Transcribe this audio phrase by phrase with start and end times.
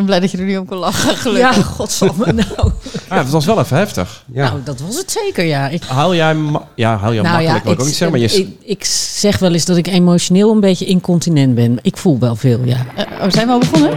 [0.00, 1.16] ben blij dat je er nu om kon lachen, Ja,
[1.52, 1.66] gelukkig.
[1.66, 2.24] godsamme.
[2.56, 2.70] Nou,
[3.08, 4.24] Ja, het was wel even heftig.
[4.32, 4.44] Ja.
[4.48, 5.68] nou, dat was het zeker, ja.
[5.68, 6.34] Ik, Haal jij...
[6.34, 8.20] ma- Ja, haal jij makkelijk, wil ik ook niet zeggen.
[8.20, 8.38] Maar je...
[8.38, 8.84] ik, ik
[9.18, 11.78] zeg wel eens dat ik emotioneel een beetje incontinent ben.
[11.82, 12.86] Ik voel wel veel, ja.
[12.96, 13.90] Eh, oh, zijn we al begonnen?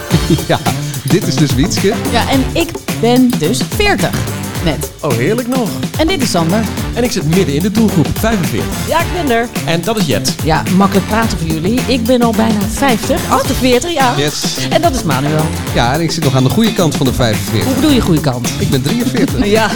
[0.48, 0.58] ja,
[1.04, 1.94] dit is dus Wietske.
[2.12, 4.10] Ja, en ik ben dus 40.
[4.64, 4.90] Net.
[5.00, 5.68] Oh, heerlijk nog.
[5.98, 6.64] En dit is Sander.
[6.94, 8.64] En ik zit midden in de doelgroep, 45.
[8.88, 9.48] Ja, ik ben er.
[9.64, 10.34] En dat is Jet.
[10.44, 11.80] Ja, makkelijk praten voor jullie.
[11.86, 14.14] Ik ben al bijna 50, 48, ja.
[14.16, 14.56] Yes.
[14.70, 15.44] En dat is Manuel.
[15.74, 17.64] Ja, en ik zit nog aan de goede kant van de 45.
[17.64, 18.48] Hoe bedoel je goede kant?
[18.58, 19.46] Ik ben 43.
[19.52, 19.68] Ja,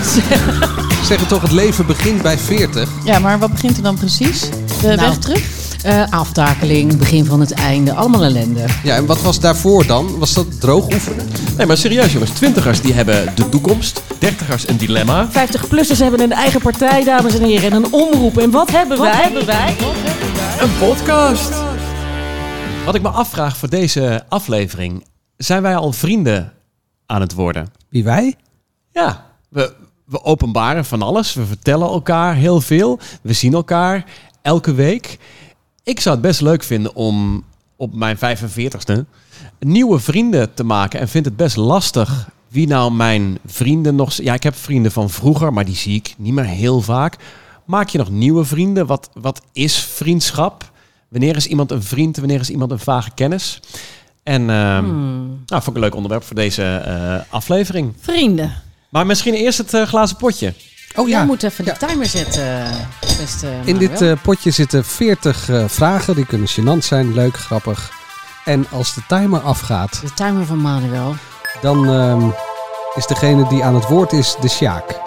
[1.04, 2.88] Zeggen toch, het leven begint bij 40.
[3.04, 4.40] Ja, maar wat begint er dan precies?
[4.80, 4.96] De Nou.
[5.00, 5.40] weg terug?
[5.86, 8.64] Eh, aftakeling, begin van het einde, allemaal ellende.
[8.82, 10.18] Ja, en wat was daarvoor dan?
[10.18, 11.28] Was dat droog oefenen?
[11.56, 12.30] Nee, maar serieus jongens.
[12.30, 14.02] Twintigers die hebben de toekomst.
[14.18, 15.28] Dertigers een dilemma.
[15.28, 18.38] 50-plussers hebben een eigen partij, dames en heren, en een omroep.
[18.38, 19.22] En wat hebben wij?
[19.22, 19.76] hebben wij?
[20.60, 21.54] Een podcast.
[22.84, 25.04] Wat ik me afvraag voor deze aflevering.
[25.36, 26.52] Zijn wij al vrienden
[27.06, 27.72] aan het worden?
[27.88, 28.34] Wie wij?
[28.92, 31.34] Ja, we, we openbaren van alles.
[31.34, 32.98] We vertellen elkaar heel veel.
[33.22, 34.04] We zien elkaar
[34.42, 35.18] elke week.
[35.86, 37.44] Ik zou het best leuk vinden om
[37.76, 38.92] op mijn 45ste
[39.58, 41.00] nieuwe vrienden te maken.
[41.00, 44.12] En vind het best lastig wie nou mijn vrienden nog...
[44.12, 47.16] Ja, ik heb vrienden van vroeger, maar die zie ik niet meer heel vaak.
[47.64, 48.86] Maak je nog nieuwe vrienden?
[48.86, 50.70] Wat, wat is vriendschap?
[51.08, 52.16] Wanneer is iemand een vriend?
[52.16, 53.60] Wanneer is iemand een vage kennis?
[54.22, 55.26] En Hmm.
[55.46, 57.92] nou, vond ik een leuk onderwerp voor deze eh, aflevering.
[58.00, 58.62] Vrienden.
[58.88, 60.54] Maar misschien eerst het eh, glazen potje.
[60.96, 61.72] Oh Jij ja, moet even Ja.
[61.78, 62.66] de timer zetten,
[63.18, 66.14] beste in dit eh, potje zitten 40 eh, vragen.
[66.14, 67.90] Die kunnen gênant zijn, leuk, grappig.
[68.44, 71.14] En als de timer afgaat, De timer van Manuel.
[71.60, 72.22] dan ehm,
[72.94, 75.00] is degene die aan het woord is de Sjaak.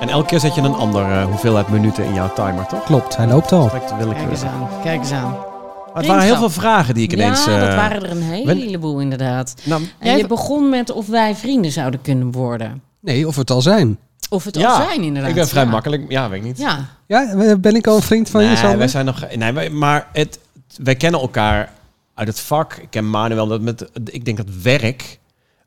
[0.00, 2.84] En elke keer zet je een andere hoeveelheid minuten in jouw timer, toch?
[2.84, 3.68] Klopt, hij loopt al.
[3.68, 5.30] Kijk eens aan, kijk eens aan.
[5.30, 7.44] Maar het waren heel veel vragen die ik ineens...
[7.44, 9.54] ja, dat eh, waren er een heleboel inderdaad.
[9.64, 12.82] nou, En Jij- je begon met of wij vrienden zouden kunnen worden.
[13.00, 13.98] Nee, of we het al zijn.
[14.30, 15.30] Of het Ja, al zijn inderdaad.
[15.30, 15.70] ik ben vrij ja.
[15.70, 16.04] makkelijk.
[16.08, 16.58] Ja, weet ik niet.
[16.58, 18.78] Ja, Ja, ben ik al een vriend van je, nee, Sander?
[18.78, 19.26] wij zijn nog...
[19.36, 20.38] Nee, wij- maar het,
[20.76, 21.72] wij kennen elkaar
[22.14, 22.74] uit het vak.
[22.74, 23.90] Ik ken Manuel dat met...
[24.04, 25.18] Ik denk dat werk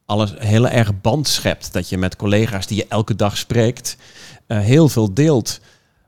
[0.05, 1.73] alles heel erg band schept.
[1.73, 3.97] Dat je met collega's die je elke dag spreekt...
[4.47, 5.59] eh, heel veel deelt.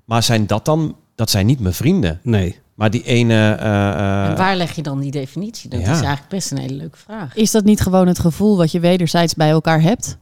[0.05, 0.95] Maar zijn dat dan...
[1.15, 2.19] Dat zijn niet mijn vrienden.
[2.23, 2.61] Nee.
[2.75, 3.33] Maar die ene...
[3.59, 5.69] eh, eh, en waar leg je dan die definitie?
[5.69, 5.85] Dat ja.
[5.85, 7.35] is eigenlijk best een hele leuke vraag.
[7.35, 10.17] Is dat niet gewoon het gevoel wat je wederzijds bij elkaar hebt?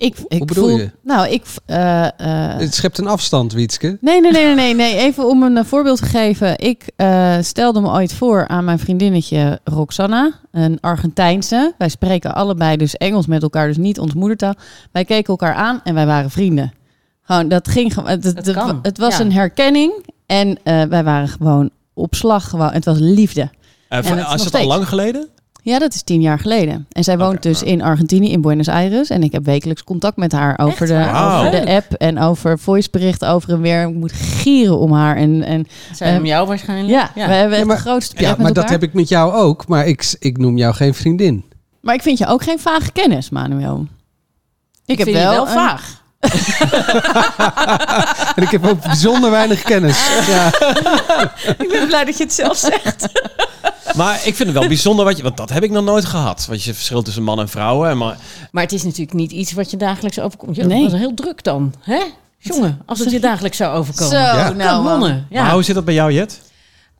[0.00, 0.90] Ik, ik Hoe bedoel voel, je?
[1.02, 1.42] Nou, ik...
[1.66, 3.98] eh, eh, Het schept een afstand, Wietske.
[4.00, 4.96] Nee, nee, nee, nee, nee, nee.
[5.06, 6.58] Even om een eh, voorbeeld te geven.
[6.58, 11.74] Ik eh, stelde me ooit voor aan mijn vriendinnetje Roxana, een Argentijnse.
[11.78, 14.54] Wij spreken allebei dus Engels met elkaar, dus niet ons moedertaal.
[14.92, 16.72] Wij keken elkaar aan en wij waren vrienden.
[17.22, 18.08] Gewoon, dat ging gewoon.
[18.08, 19.24] Het, het, Het kan, het was ja.
[19.24, 19.92] een herkenning
[20.26, 22.48] en eh, wij waren gewoon op slag.
[22.48, 23.50] Gewoon, het was liefde.
[23.88, 25.28] en van- het is al lang geleden?
[25.62, 26.86] Ja, dat is tien jaar geleden.
[26.92, 29.10] En zij woont dus in Argentinië, in Buenos Aires.
[29.10, 33.28] En ik heb wekelijks contact met haar over, de, over de app en over voiceberichten
[33.28, 33.88] over en weer.
[33.88, 35.16] Ik moet gieren om haar.
[35.16, 36.90] En, en Zijn Ehm, om jou waarschijnlijk?
[37.14, 39.32] ja, we hebben Ja, echt maar- de grootste Ja, maar dat heb ik met jou
[39.32, 39.66] ook.
[39.68, 41.44] Maar ik, ik noem jou geen vriendin.
[41.80, 43.86] Maar ik vind je ook geen vage kennis, Manuel.
[44.84, 45.98] Ik, heb vind je wel, wel een- vaag.
[48.36, 50.26] En ik heb ook bijzonder weinig kennis.
[50.26, 50.46] Ja.
[51.64, 53.08] ik ben blij dat je het zelf zegt.
[54.00, 56.46] Maar ik vind het wel bijzonder, wat je, want dat heb ik nog nooit gehad.
[56.46, 57.90] Want je verschil tussen man en vrouwen.
[57.90, 58.18] En maar,
[58.52, 60.56] Maar het is natuurlijk niet iets wat je dagelijks overkomt.
[60.56, 60.82] Je Nee.
[60.82, 62.02] was heel druk dan, hè?
[62.38, 64.12] Jongen, als het je dagelijks zou overkomen.
[64.12, 64.50] Zo, Ja.
[64.52, 64.98] nou man.
[64.98, 65.42] Mannen, ja.
[65.42, 66.40] maar hoe zit dat bij jou, Jet?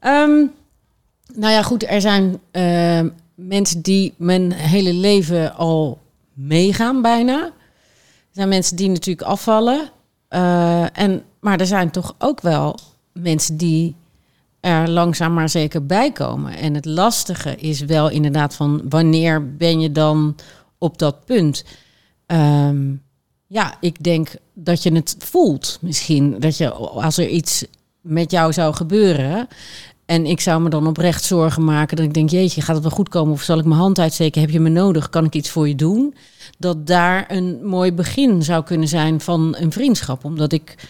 [0.00, 0.30] Ehm,
[1.34, 5.98] nou ja, goed, er zijn ehm, mensen die mijn hele leven al
[6.34, 7.38] meegaan bijna.
[7.44, 7.52] Er
[8.32, 9.90] zijn mensen die natuurlijk afvallen.
[10.28, 12.78] Eh, en, maar er zijn toch ook wel
[13.12, 13.94] mensen die
[14.60, 16.56] er langzaam maar zeker bij komen.
[16.56, 20.36] En het lastige is wel inderdaad van wanneer ben je dan
[20.78, 21.64] op dat punt?
[22.26, 22.94] Ehm,
[23.46, 26.40] ja, ik denk dat je het voelt misschien.
[26.40, 27.64] Dat je als er iets
[28.00, 29.48] met jou zou gebeuren.
[30.06, 32.94] En ik zou me dan oprecht zorgen maken dat ik denk, jeetje, gaat het wel
[32.94, 33.32] goed komen?
[33.32, 34.40] Of zal ik mijn hand uitsteken?
[34.40, 35.10] Heb je me nodig?
[35.10, 36.14] Kan ik iets voor je doen?
[36.58, 40.24] Dat daar een mooi begin zou kunnen zijn van een vriendschap.
[40.24, 40.88] Omdat ik,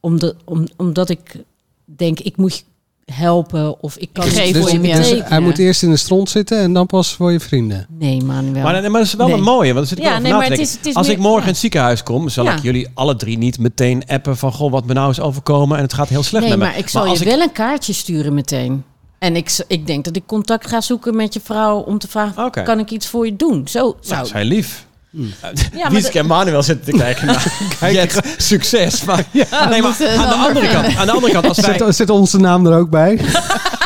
[0.00, 1.44] omdat, om, omdat ik
[1.84, 2.64] denk, ik moet
[3.12, 5.96] helpen of ik kan Geef iets Dus, voor je dus hij moet eerst in de
[5.96, 7.86] stront zitten en dan pas voor je vrienden.
[7.98, 8.62] Nee, Manuel.
[8.62, 9.36] Maar, maar dat is wel Nee.
[9.36, 10.72] een mooie, want zit ik Ja, nee, na maar te het denken.
[10.72, 11.44] is- het is Als meer- ik morgen ja.
[11.46, 12.52] in het ziekenhuis kom, zal Ja.
[12.56, 14.52] ik jullie alle drie niet meteen appen van...
[14.52, 16.64] Goh, wat me nou is overkomen en het gaat heel slecht nee, met me.
[16.72, 18.84] maar ik zal als je wel een kaartje sturen meteen.
[19.18, 22.44] En ik, ik denk dat ik contact ga zoeken met je vrouw om te vragen,
[22.44, 22.62] Oké.
[22.62, 23.68] kan ik iets voor je doen?
[23.68, 24.62] Zo, zou, dat is heel
[25.10, 25.34] lief.
[25.74, 29.04] Ja, Wieske en Manuel zitten te kijken naar Jet, succes.
[29.04, 31.78] Maar, nee, maar aan de andere kant, aan de andere kant als wij...
[31.78, 33.20] Zet, zet onze naam er ook bij.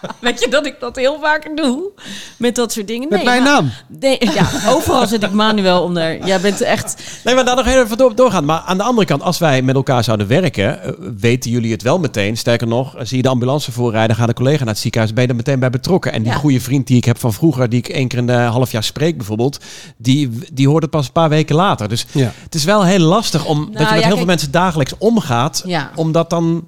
[0.20, 1.90] Weet je dat ik dat heel vaak doe?
[2.38, 3.08] Met dat soort dingen.
[3.08, 3.70] Met Nee, mijn maar- naam.
[4.00, 6.26] Nee, ja, overal zit ik Manuel onder.
[6.26, 7.02] Jij bent echt...
[7.24, 8.44] Nee, maar daar nog even door, doorgaan.
[8.44, 11.82] Maar aan de andere kant, als wij met elkaar zouden werken, eh, weten jullie het
[11.82, 12.36] wel meteen.
[12.36, 15.28] Sterker nog, zie je de ambulance voorrijden, gaat een collega naar het ziekenhuis, ben je
[15.30, 16.12] er meteen bij betrokken.
[16.12, 16.38] En die Ja.
[16.38, 18.84] goede vriend die ik heb van vroeger, die ik één keer in een half jaar
[18.84, 19.58] spreek bijvoorbeeld,
[19.96, 21.88] die, die hoort het pas een paar weken later.
[21.88, 22.32] Dus Ja.
[22.42, 25.62] het is wel heel lastig om dat je met ja, heel veel mensen dagelijks omgaat,
[25.66, 25.90] Ja.
[25.94, 26.64] omdat dan,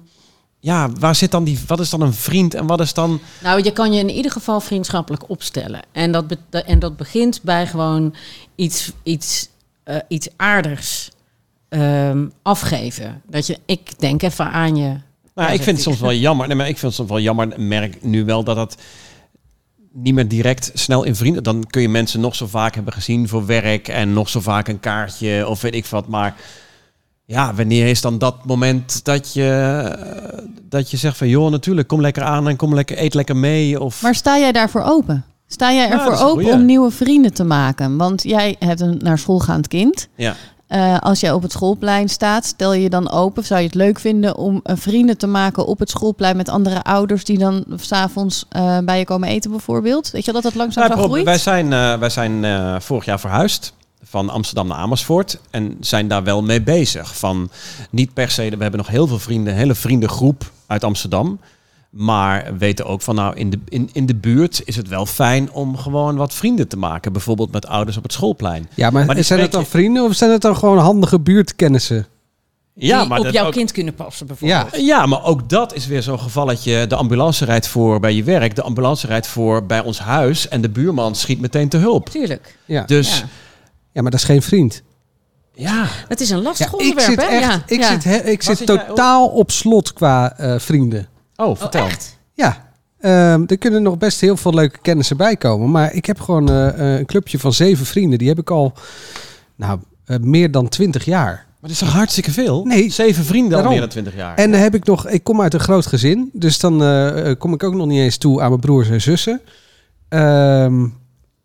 [0.63, 3.19] ja, waar zit dan die, wat is dan een vriend en wat is dan...
[3.41, 5.81] Nou, je kan je in ieder geval vriendschappelijk opstellen.
[5.91, 8.15] En dat, be- en dat begint bij gewoon
[8.55, 9.49] iets, iets,
[9.83, 11.11] eh, iets aardigs
[11.69, 13.21] ehm, afgeven.
[13.27, 14.87] Dat je, ik denk even aan je.
[15.35, 16.47] Nou, Ja, ik vind het soms wel jammer.
[16.47, 17.51] Nee, maar ik vind het soms wel jammer.
[17.51, 18.77] Ik merk nu wel dat het
[19.93, 21.43] niet meer direct snel in vrienden.
[21.43, 24.67] Dan kun je mensen nog zo vaak hebben gezien voor werk en nog zo vaak
[24.67, 26.07] een kaartje of weet ik wat.
[26.07, 26.35] Maar
[27.25, 31.87] ja, wanneer is dan dat moment dat je eh, dat je zegt van joh, natuurlijk,
[31.87, 33.79] kom lekker aan en kom lekker, eet lekker mee.
[33.81, 35.25] Of Maar sta jij daarvoor open?
[35.47, 37.97] Sta jij dat ervoor open om nieuwe vrienden te maken?
[37.97, 40.07] Want jij hebt een naar school gaand kind.
[40.15, 40.35] ja.
[40.67, 43.43] Eh, als jij op het schoolplein staat, stel je dan open?
[43.43, 46.83] Zou je het leuk vinden om eh, vrienden te maken op het schoolplein met andere
[46.83, 50.11] ouders die dan s'avonds eh bij je komen eten bijvoorbeeld?
[50.11, 51.25] Weet je dat het langzaam probe- groeit?
[51.25, 51.69] wij zijn,
[51.99, 52.45] wij zijn
[52.81, 53.73] vorig jaar verhuisd
[54.03, 57.17] van Amsterdam naar Amersfoort en zijn daar wel mee bezig.
[57.17, 57.49] Van
[57.89, 61.39] niet per se, we hebben nog heel veel vrienden, een hele vriendengroep uit Amsterdam.
[61.89, 65.51] Maar weten ook van nou, in de, in, in de buurt is het wel fijn
[65.51, 67.11] om gewoon wat vrienden te maken.
[67.13, 68.69] Bijvoorbeeld met ouders op het schoolplein.
[68.75, 72.07] Ja, maar, Maar zijn het dan vrienden of zijn het dan gewoon handige buurtkennissen?
[72.75, 74.75] Ja, die maar op jouw ook- kind kunnen passen bijvoorbeeld.
[74.85, 76.87] Ja, maar ook dat is weer zo'n gevalletje.
[76.87, 80.61] De ambulance rijdt voor bij je werk, de ambulance rijdt voor bij ons huis en
[80.61, 82.09] de buurman schiet meteen te hulp.
[82.09, 82.57] Tuurlijk.
[82.65, 82.83] Ja.
[82.83, 83.25] Dus Ja.
[83.93, 84.83] Ja, maar dat is geen vriend.
[85.53, 87.27] ja, Het is een lastig Ja, ik onderwerp, zit, hè?
[87.35, 87.63] echt, ja.
[87.65, 87.87] ik ja.
[87.87, 91.07] zit, he- ik zit zit totaal op slot qua eh, vrienden.
[91.35, 91.85] oh, Oh, vertel.
[91.85, 92.17] echt?
[92.33, 95.71] Ja, ehm, er kunnen nog best heel veel leuke kennissen bij komen.
[95.71, 98.17] Maar ik heb gewoon eh, eh, een clubje van zeven vrienden.
[98.19, 98.73] Die heb ik al
[99.55, 99.79] nou,
[100.21, 101.31] meer dan twintig jaar.
[101.33, 102.65] Maar dat is toch hartstikke veel?
[102.65, 104.35] Nee, Zeven vrienden al meer dan 20 jaar.
[104.35, 106.29] En dan heb ik nog, ik kom uit een groot gezin.
[106.33, 106.77] Dus dan
[107.37, 109.41] kom ik ook nog niet eens toe aan mijn broers en zussen.
[110.09, 110.87] Ehm,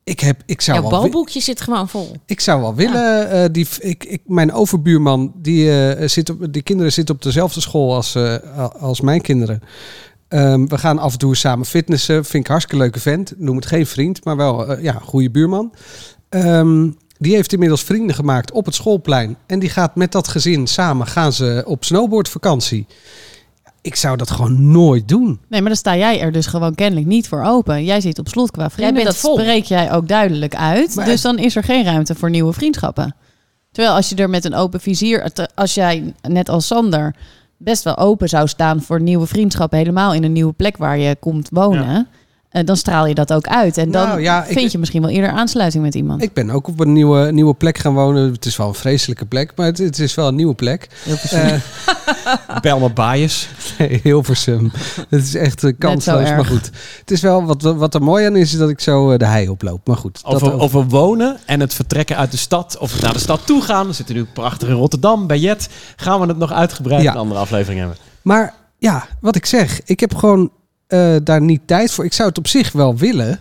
[0.08, 2.16] ik, heb, ik, zou Jouw balboekje zit gewoon vol.
[2.26, 3.30] ik zou wel willen.
[3.30, 7.60] eh, die, ik, ik, mijn overbuurman, die, eh, zit op, die kinderen zitten op dezelfde
[7.60, 9.60] school als, eh, als mijn kinderen.
[10.28, 12.24] Ehm, we gaan af en toe samen fitnessen.
[12.24, 13.32] Vind ik hartstikke leuke vent.
[13.36, 15.72] Noem het geen vriend, maar wel ja, goede buurman.
[16.28, 19.36] Ehm, die heeft inmiddels vrienden gemaakt op het schoolplein.
[19.46, 22.86] En die gaat met dat gezin samen gaan ze op snowboardvakantie.
[23.80, 25.40] Ik zou dat gewoon nooit doen.
[25.48, 27.84] Nee, maar dan sta jij er dus gewoon kennelijk niet voor open.
[27.84, 28.94] Jij zit op slot qua vrienden.
[28.94, 29.38] bent dat vol.
[29.38, 30.94] spreek jij ook duidelijk uit.
[30.94, 33.14] Maar- dus dan is er geen ruimte voor nieuwe vriendschappen.
[33.72, 35.30] Terwijl als je er met een open vizier...
[35.54, 37.14] Als jij, net als Sander,
[37.56, 39.78] best wel open zou staan voor nieuwe vriendschappen...
[39.78, 42.08] helemaal in een nieuwe plek waar je komt wonen...
[42.50, 43.76] eh, dan straal je dat ook uit.
[43.78, 46.22] En dan Nou, ja, ik- vind je misschien wel eerder aansluiting met iemand.
[46.22, 48.32] Ik ben ook op een nieuwe, nieuwe plek gaan wonen.
[48.32, 50.88] Het is wel een vreselijke plek, maar het, het is wel een nieuwe plek.
[51.04, 51.16] Heel.
[51.40, 51.52] Eh,
[52.60, 53.48] Belma Bias.
[53.78, 54.70] Nee, Hilversum.
[55.08, 56.70] Het is echt uh, kansloos, maar goed.
[57.00, 59.26] Het is wel, wat, wat er mooi aan is, is dat ik zo eh, de
[59.26, 59.86] hei oploop.
[59.86, 60.22] Maar goed.
[60.22, 62.76] dat Over, over wonen en het vertrekken uit de stad.
[62.78, 63.86] Of naar de stad toe gaan.
[63.86, 65.68] We zitten nu prachtig in Rotterdam bij Jet.
[65.96, 67.08] Gaan we het nog uitgebreid Ja.
[67.10, 67.98] in een andere aflevering hebben.
[68.22, 70.50] Maar ja, wat ik zeg, ik heb gewoon
[70.88, 72.04] eh, daar niet tijd voor.
[72.04, 73.40] Ik zou het op zich wel willen.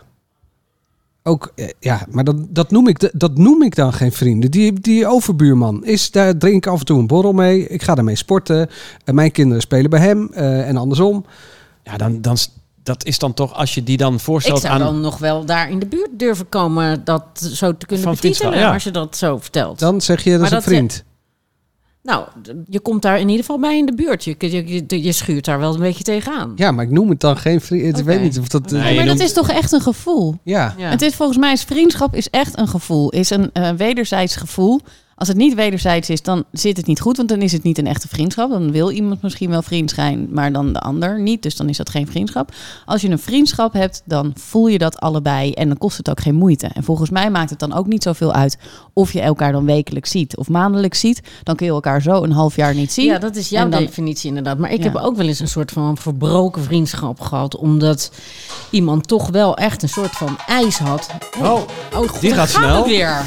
[1.23, 4.51] Ook, eh, ja, maar dat, dat, noem ik, dat noem ik dan geen vrienden.
[4.51, 7.68] Die, die overbuurman is, daar drink ik af en toe een borrel mee.
[7.68, 8.69] Ik ga daarmee sporten.
[9.04, 11.25] En mijn kinderen spelen bij hem eh, en andersom.
[11.83, 12.37] Ja, dan, dan,
[12.83, 14.80] dat is dan toch, als je die dan Ik voorstelt zou aan...
[14.80, 17.23] dan nog wel daar in de buurt durven komen dat
[17.54, 18.73] zo te kunnen betitelen, ja.
[18.73, 19.80] als je dat zo vertelt.
[19.80, 21.04] Dan zeg je dat Maar is een dat, eh, vriend.
[22.07, 22.26] Nou,
[22.69, 24.23] je komt daar in ieder geval bij in de buurt.
[24.23, 26.52] Je, je, je, je schuurt daar wel een beetje tegenaan.
[26.56, 27.97] Ja, maar ik noem het dan geen vriend.
[27.99, 28.71] Ik weet niet of dat...
[28.71, 30.35] Nee, je maar dat noemt- is toch echt een gevoel?
[30.44, 30.76] ja.
[30.78, 30.90] Ja.
[30.90, 33.09] Het is volgens mij, is vriendschap is echt een gevoel.
[33.09, 34.81] Is een eh, wederzijds gevoel.
[35.18, 37.18] Als het niet wederzijds is, dan zit het niet goed.
[37.18, 38.50] Want dan is het niet een echte vriendschap.
[38.50, 41.42] Dan wil iemand misschien wel vriend zijn, maar dan de ander niet.
[41.44, 42.52] Dus dan is dat geen vriendschap.
[42.86, 45.52] Als je een vriendschap hebt, dan voel je dat allebei.
[45.52, 46.68] En dan kost het ook geen moeite.
[46.74, 48.57] En volgens mij maakt het dan ook niet zoveel uit
[48.94, 51.21] of je elkaar dan wekelijks ziet of maandelijks ziet.
[51.44, 53.06] Dan kun je elkaar zo een half jaar niet zien.
[53.06, 54.57] Ja, dat is jouw dan- definitie inderdaad.
[54.57, 54.83] Maar ik Ja.
[54.83, 57.56] heb ook wel eens een soort van verbroken vriendschap gehad.
[57.57, 58.12] Omdat
[58.69, 61.09] iemand toch wel echt een soort van ijs had.
[61.42, 61.44] Oh,
[61.95, 62.86] Oh, god, Die gaat gaan we snel.
[62.86, 63.21] weer.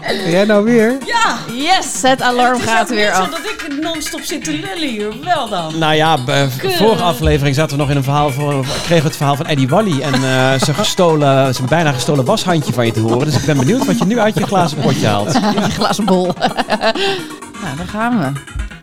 [0.00, 0.98] Ben jij nou weer?
[1.06, 3.28] Ja, Yes, het alarm het gaat weer af.
[3.30, 5.08] dat ik non-stop zit te lullen hier.
[5.24, 5.78] Wel dan.
[5.78, 6.18] nou ja,
[6.60, 8.64] vorige aflevering zaten we nog in een verhaal van...
[8.82, 12.72] kregen we het verhaal van Eddie Wally en eh zijn, gestolen, zijn bijna gestolen washandje
[12.72, 13.24] van je te horen.
[13.26, 15.32] Dus ik ben benieuwd wat je nu uit je glazen potje haalt.
[15.54, 16.24] Je glazen bol.
[17.62, 18.40] nou, daar gaan we.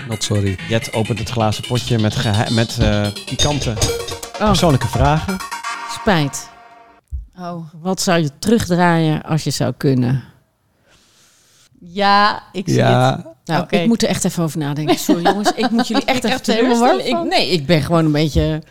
[0.07, 0.57] Not sorry.
[0.69, 2.15] Jet opent het glazen potje met,
[2.51, 3.73] met eh, pikante
[4.41, 5.37] Oh, Persoonlijke vragen.
[5.99, 6.49] spijt.
[7.39, 7.65] Oh.
[7.81, 10.23] Wat zou je terugdraaien als je zou kunnen?
[11.79, 12.89] Ja, ik zie het.
[12.91, 13.75] Ja, Nou, Oké.
[13.77, 14.97] ik moet er echt even over nadenken.
[14.97, 17.07] Sorry jongens, ik moet jullie echt even teleurstellen.
[17.07, 18.61] Ik, nee, ik ben gewoon een beetje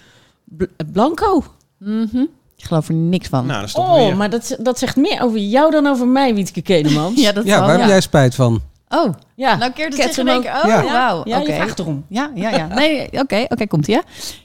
[0.44, 1.44] bl- blanco.
[1.78, 2.24] Mhm.
[2.56, 3.46] Ik geloof er niks van.
[3.46, 6.34] Nou, dat is toch Oh, maar dat, dat zegt meer over jou dan over mij,
[6.34, 7.20] Wietke Kedemans.
[7.22, 7.86] ja, dat ja waar heb ja.
[7.86, 8.60] jij spijt van?
[8.88, 9.56] Oh, ja.
[9.56, 10.54] nou keert het zich in één keer.
[10.56, 10.82] Oh, Ja.
[10.84, 11.20] wauw.
[11.24, 11.48] ja Oké.
[11.50, 12.04] je vraagt erom.
[12.08, 12.66] Ja, ja, ja.
[12.66, 14.00] Nee, oké, oké, komt ie.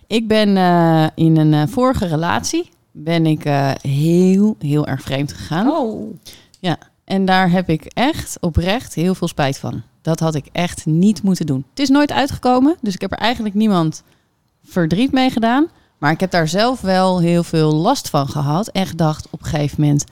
[0.07, 5.33] Ik ben eh, in een eh, vorige relatie ben ik eh, heel, heel erg vreemd
[5.33, 5.69] gegaan.
[5.71, 6.13] Oh.
[7.11, 9.81] En daar heb ik echt oprecht heel veel spijt van.
[10.01, 11.65] Dat had ik echt niet moeten doen.
[11.69, 14.03] Het is nooit uitgekomen, dus ik heb er eigenlijk niemand
[14.65, 15.67] verdriet mee gedaan.
[15.97, 18.67] Maar ik heb daar zelf wel heel veel last van gehad.
[18.67, 20.05] En gedacht op een gegeven moment,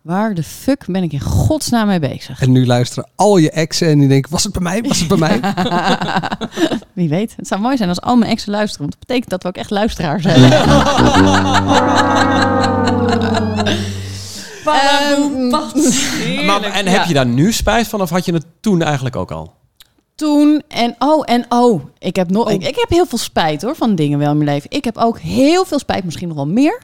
[0.00, 2.40] waar de fuck ben ik in godsnaam mee bezig?
[2.40, 4.82] En nu luisteren al je exen en die denken, was het bij mij?
[4.82, 5.40] Was het bij mij?
[6.92, 7.34] Wie weet.
[7.36, 8.86] Het zou mooi zijn als al mijn exen luisteren.
[8.86, 10.52] Want dat betekent dat we ook echt luisteraars zijn.
[14.64, 15.48] Ehm,
[16.46, 19.30] Maar, en heb je daar nu spijt van of had je het toen eigenlijk ook
[19.30, 19.60] al?
[20.14, 21.82] toen en oh en oh.
[21.98, 24.50] Ik heb, nog, ik, ik heb heel veel spijt hoor van dingen wel in mijn
[24.50, 24.70] leven.
[24.70, 26.82] Ik heb ook heel veel spijt, misschien nog wel meer,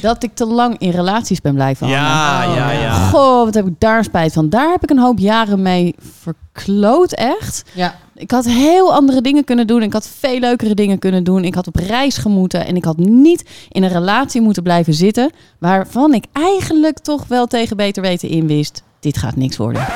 [0.00, 2.02] dat ik te lang in relaties ben blijven hangen.
[2.02, 3.08] Ja, ja, ja.
[3.08, 4.48] Goh, wat heb ik daar spijt van.
[4.48, 7.64] Daar heb ik een hoop jaren mee verkloot, echt.
[7.74, 7.94] Ja.
[8.14, 9.82] Ik had heel andere dingen kunnen doen.
[9.82, 11.44] Ik had veel leukere dingen kunnen doen.
[11.44, 12.66] Ik had op reis gemoeten.
[12.66, 15.30] En ik had niet in een relatie moeten blijven zitten.
[15.58, 18.82] Waarvan ik eigenlijk toch wel tegen beter weten in wist.
[19.02, 19.86] Dit gaat niks worden.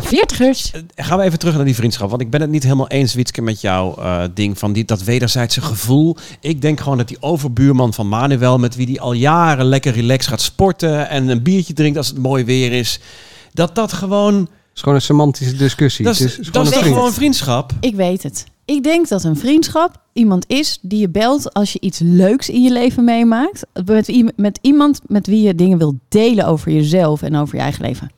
[0.00, 0.70] Veertigers.
[0.94, 2.10] Gaan we even terug naar die vriendschap.
[2.10, 5.02] Want ik ben het niet helemaal eens, Wietske, met jouw eh, ding van die, dat
[5.02, 6.16] wederzijdse gevoel.
[6.40, 10.28] Ik denk gewoon dat die overbuurman van Manuel, met wie die al jaren lekker relaxed
[10.30, 13.00] gaat sporten en een biertje drinkt als het mooi weer is,
[13.52, 16.04] dat dat gewoon, Het is gewoon een semantische discussie.
[16.04, 16.96] dat is, het is, dat gewoon is een toch vriend.
[16.96, 17.72] gewoon vriendschap?
[17.80, 18.44] Ik weet het.
[18.64, 22.62] Ik denk dat een vriendschap iemand is die je belt als je iets leuks in
[22.62, 23.66] je leven meemaakt.
[23.84, 27.82] Met, met iemand met wie je dingen wil delen over jezelf en over je eigen
[27.84, 28.10] leven.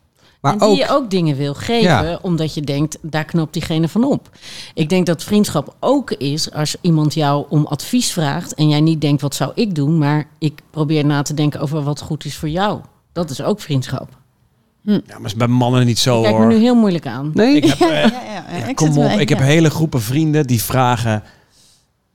[0.43, 2.19] Maar en die ook, je ook dingen wil geven, Ja.
[2.23, 4.31] omdat je denkt, daar knopt diegene van op.
[4.75, 9.01] Ik denk dat vriendschap ook is als iemand jou om advies vraagt en jij niet
[9.01, 12.37] denkt, wat zou ik doen, maar ik probeer na te denken over wat goed is
[12.37, 12.81] voor jou.
[13.13, 14.09] Dat is ook vriendschap.
[14.81, 16.49] Ja, maar is bij mannen niet zo Kijk me hoor.
[16.53, 17.31] nu heel moeilijk aan.
[17.35, 20.63] nee, Ik heb, eh, ja, ja, Ja, kom op, ik heb hele groepen vrienden die
[20.63, 21.23] vragen.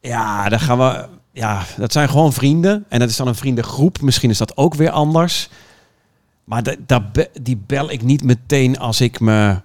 [0.02, 1.06] Ja, dan gaan we.
[1.32, 2.86] Ja, dat zijn gewoon vrienden.
[2.90, 4.02] En dat is dan een vriendengroep.
[4.02, 5.50] Misschien is dat ook weer anders.
[6.48, 6.76] Maar
[7.42, 9.62] die bel ik niet meteen als ik me.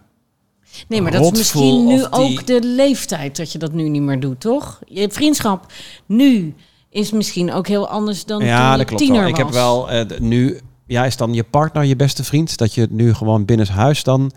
[0.88, 4.02] Nee, maar dat is misschien nu die- ook de leeftijd dat je dat nu niet
[4.02, 4.80] meer doet, toch?
[4.86, 5.72] Je vriendschap
[6.06, 6.54] nu
[6.90, 9.28] is misschien ook heel anders dan ja, toen je dat klopt tiener wel.
[9.30, 10.60] Ik heb wel eh, nu.
[10.86, 12.56] Ja, is dan je partner je beste vriend?
[12.56, 14.32] Dat je het nu gewoon binnen huis dan.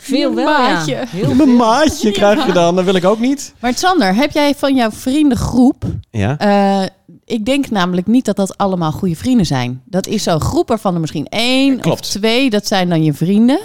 [0.00, 0.92] Veel wel, maatje.
[0.94, 1.04] ja.
[1.08, 2.76] Heel Mijn maatje krijg je dan.
[2.76, 3.54] Dat wil ik ook niet.
[3.60, 5.84] Maar Sander, heb jij van jouw vriendengroep...
[6.10, 6.38] Ja.
[6.38, 6.88] eh,
[7.24, 9.82] ik denk namelijk niet dat dat allemaal goede vrienden zijn.
[9.84, 12.10] Dat is zo'n groep waarvan er misschien één of Klopt.
[12.10, 12.50] twee...
[12.50, 13.58] dat zijn dan je vrienden.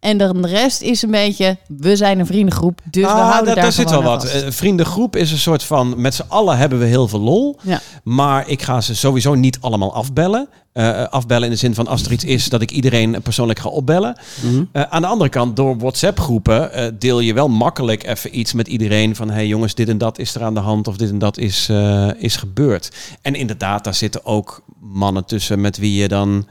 [0.00, 1.56] En dan de rest is een beetje...
[1.68, 4.22] we zijn een vriendengroep, dus we Nou, houden daar, daar daar zit wel wat.
[4.30, 4.42] vast.
[4.42, 6.00] Eh, vriendengroep is een soort van.
[6.00, 7.58] Met z'n allen hebben we heel veel lol.
[7.62, 7.80] Ja.
[8.04, 10.48] Maar ik ga ze sowieso niet allemaal afbellen.
[10.72, 13.68] Eh, afbellen in de zin van als er iets is dat ik iedereen persoonlijk ga
[13.68, 14.16] opbellen.
[14.42, 14.64] Mhm.
[14.72, 18.68] Eh, aan de andere kant, door WhatsApp-groepen eh, deel je wel makkelijk even iets met
[18.68, 21.18] iedereen van hey jongens, dit en dat is er aan de hand of dit en
[21.18, 22.90] dat is, eh, is gebeurd.
[23.22, 26.46] En inderdaad, daar zitten ook mannen tussen met wie je dan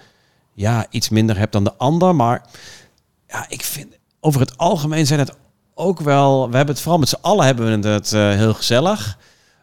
[0.53, 2.15] ja, iets minder hebt dan de ander.
[2.15, 2.45] Maar
[3.31, 5.33] ja, ik vind over het algemeen zijn het
[5.73, 6.49] ook wel.
[6.49, 9.17] We hebben het vooral met z'n allen hebben we het eh, heel gezellig.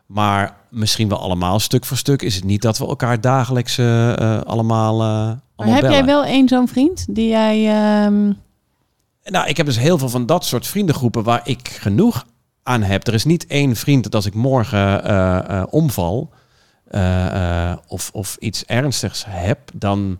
[0.06, 4.12] Maar misschien wel allemaal stuk voor stuk is het niet dat we elkaar dagelijks eh,
[4.12, 5.96] eh, allemaal, allemaal Maar heb bellen.
[5.96, 7.66] jij wel één zo'n vriend die jij...
[7.66, 8.32] ehm,
[9.24, 12.26] Nou, ik heb dus heel veel van dat soort vriendengroepen waar ik genoeg
[12.62, 13.06] aan heb.
[13.06, 16.30] Er is niet één vriend dat als ik morgen omval
[17.86, 20.18] of, of iets ernstigs heb, dan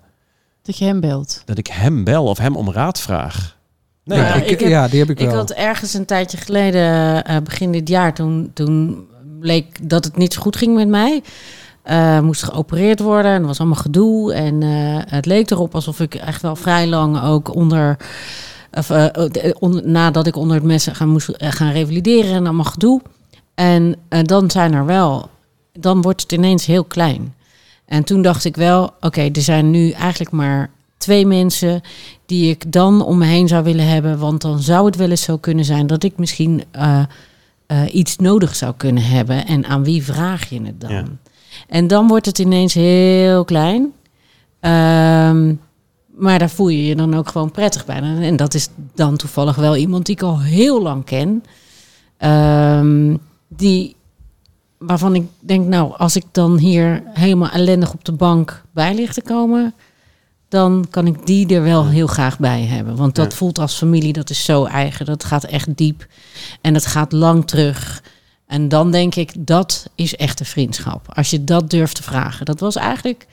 [0.66, 1.42] dat je hem belt?
[1.44, 3.56] dat ik hem bel of hem om raad vraag.
[4.04, 5.36] Nee, Ja, ik, ik heb- ja, die heb ik Ik wel.
[5.36, 9.04] had ergens een tijdje geleden, eh, begin dit jaar, toen, toen
[9.40, 11.22] bleek dat het niet zo goed ging met mij.
[11.82, 14.32] Eh, moest geopereerd worden en er was allemaal gedoe.
[14.34, 17.96] En eh, het leek erop alsof ik echt wel vrij lang ook onder.
[18.72, 18.90] Of,
[19.58, 23.00] on- nadat ik onder het mes gaan, moest gaan revalideren en allemaal gedoe.
[23.54, 25.28] En eh, dan zijn er wel.
[25.72, 27.34] Dan wordt het ineens heel klein.
[27.86, 31.80] En toen dacht ik wel, oké, er zijn nu eigenlijk maar twee mensen
[32.26, 34.18] die ik dan om me heen zou willen hebben.
[34.18, 37.02] Want dan zou het wel eens zo kunnen zijn dat ik misschien eh,
[37.66, 39.46] eh, iets nodig zou kunnen hebben.
[39.46, 40.92] En aan wie vraag je het dan?
[40.92, 41.04] Ja.
[41.68, 43.92] En dan wordt het ineens heel klein.
[44.60, 45.54] Ehm,
[46.16, 48.00] maar daar voel je je dan ook gewoon prettig bij.
[48.20, 51.44] En dat is dan toevallig wel iemand die ik al heel lang ken.
[52.16, 53.16] Ehm,
[53.48, 53.96] die
[54.78, 59.12] waarvan ik denk, nou, als ik dan hier helemaal ellendig op de bank bij lig
[59.12, 59.74] te komen,
[60.48, 62.96] dan kan ik die er wel heel graag bij hebben.
[62.96, 63.36] Want dat Ja.
[63.38, 65.06] voelt als familie, dat is zo eigen.
[65.06, 66.06] Dat gaat echt diep
[66.60, 68.02] en dat gaat lang terug.
[68.46, 71.14] En dan denk ik, dat is echte vriendschap.
[71.14, 72.44] Als je dat durft te vragen.
[72.46, 73.26] Dat was eigenlijk,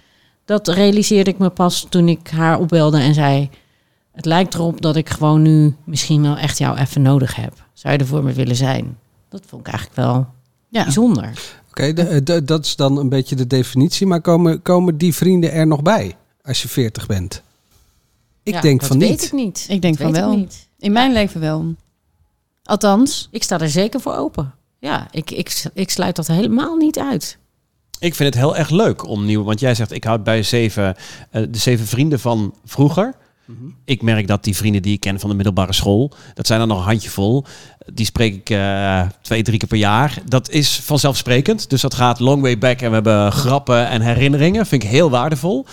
[0.46, 3.50] dat realiseerde ik me pas toen ik haar opbelde en zei...
[4.12, 7.54] Het lijkt erop dat ik gewoon nu misschien wel echt jou even nodig heb.
[7.74, 8.98] Zou je er voor me willen zijn?
[9.30, 10.28] Dat vond ik eigenlijk wel
[10.74, 10.84] Ja.
[10.84, 11.39] bijzonder.
[11.70, 14.08] Oké, de- de- dat is dan een beetje de definitie.
[14.08, 17.42] Maar komen, komen die vrienden er nog bij als je 40 bent?
[18.44, 19.24] Ik Ja, denk dat van weet niet.
[19.24, 19.65] ik niet.
[19.70, 20.38] Ik denk Dat van weet ik wel.
[20.38, 20.68] niet.
[20.80, 21.75] In mijn leven wel.
[22.63, 24.53] Althans, Ik sta er zeker voor open.
[24.80, 27.38] Ja, ik, ik, ik sluit dat helemaal niet uit.
[28.00, 30.96] Ik vind het heel erg leuk om nieuw, want jij zegt ik houd bij zeven,
[31.30, 33.13] eh, de zeven vrienden van vroeger.
[33.86, 36.68] Ik merk dat die vrienden die ik ken van de middelbare school, dat zijn er
[36.68, 37.46] nog een handjevol.
[37.94, 40.22] Die spreek ik eh, twee, drie keer per jaar.
[40.26, 41.70] Dat is vanzelfsprekend.
[41.70, 44.66] Dus dat gaat long way back en we hebben grappen en herinneringen.
[44.66, 45.66] Vind ik heel waardevol.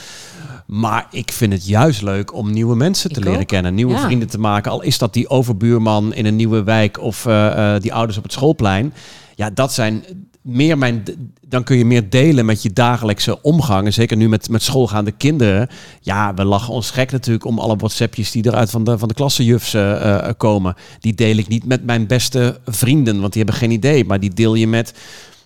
[0.66, 3.46] Maar ik vind het juist leuk om nieuwe mensen te Ik leren ook.
[3.46, 4.00] kennen, nieuwe Ja.
[4.04, 4.70] vrienden te maken.
[4.70, 8.22] Al is dat die overbuurman in een nieuwe wijk of eh, eh, die ouders op
[8.22, 8.94] het schoolplein.
[9.34, 10.04] Ja, dat zijn
[10.42, 11.04] meer mijn.
[11.48, 13.86] Dan kun je meer delen met je dagelijkse omgang.
[13.86, 15.68] En zeker nu met, met schoolgaande kinderen.
[16.00, 19.14] Ja, we lachen ons gek natuurlijk om alle WhatsAppjes die eruit van de, van de
[19.14, 20.74] klassenjufs eh, eh, komen.
[21.00, 24.04] Die deel ik niet met mijn beste vrienden, want die hebben geen idee.
[24.04, 24.92] Maar die deel je met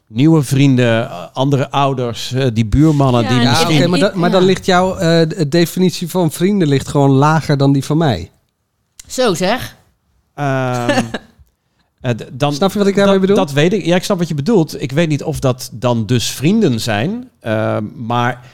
[0.08, 3.22] nieuwe vrienden, eh, andere ouders, die buurmannen.
[3.22, 3.90] Ja, die Ja, misschien...
[3.90, 7.84] maar, maar dan ligt jouw eh, de definitie van vrienden ligt gewoon lager dan die
[7.84, 8.30] van mij.
[9.06, 9.76] Zo zeg.
[10.34, 11.04] Ehm,
[12.04, 13.37] eh, d- dan, Snap je wat ik daarmee bedoel?
[13.37, 13.84] Dat weet ik.
[13.84, 14.82] Ja, ik snap wat je bedoelt.
[14.82, 17.28] Ik weet niet of dat dan dus vrienden zijn.
[17.40, 18.46] Ehm, maar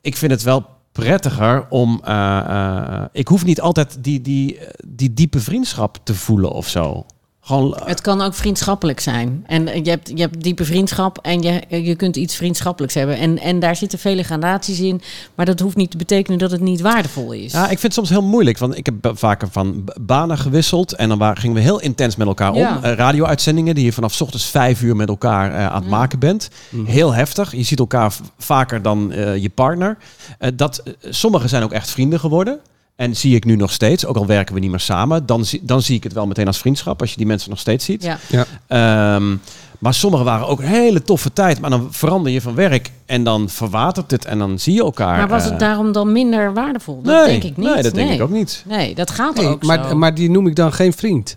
[0.00, 2.00] ik vind het wel prettiger om...
[2.04, 7.06] eh, eh, ik hoef niet altijd die, die, die diepe vriendschap te voelen of zo.
[7.44, 7.74] Gewoon...
[7.76, 9.44] eh, Het kan ook vriendschappelijk zijn.
[9.46, 13.16] En je hebt, je hebt diepe vriendschap en je, je kunt iets vriendschappelijks hebben.
[13.16, 15.00] En, en daar zitten vele gradaties in.
[15.34, 17.52] Maar dat hoeft niet te betekenen dat het niet waardevol is.
[17.52, 18.58] Ja, ik vind het soms heel moeilijk.
[18.58, 20.92] Want ik heb vaker van banen gewisseld.
[20.94, 22.76] En dan wa- gingen we heel intens met elkaar Ja.
[22.76, 22.82] om.
[22.84, 26.18] Eh, radio-uitzendingen die je vanaf 's ochtends vijf uur met elkaar eh, aan het maken
[26.18, 26.48] bent.
[26.84, 27.56] Heel heftig.
[27.56, 29.96] Je ziet elkaar v- vaker dan eh, je partner.
[30.38, 32.58] Eh, dat, sommigen zijn ook echt vrienden geworden.
[33.02, 35.60] En zie ik nu nog steeds, ook al werken we niet meer samen, dan, zie-
[35.64, 38.16] dan zie ik het wel meteen als vriendschap, als je die mensen nog steeds ziet.
[38.28, 38.44] Ja.
[38.66, 39.36] Ehm,
[39.78, 43.24] maar sommigen waren ook een hele toffe tijd, maar dan verander je van werk en
[43.24, 45.16] dan verwatert het en dan zie je elkaar.
[45.16, 47.02] Maar was eh, het daarom dan minder waardevol?
[47.02, 47.74] Dat nee, denk ik niet.
[47.74, 48.64] Nee, dat denk ik ook niet.
[48.68, 49.96] Nee, dat gaat Nee, ook maar, zo.
[49.96, 51.36] maar die noem ik dan geen vriend.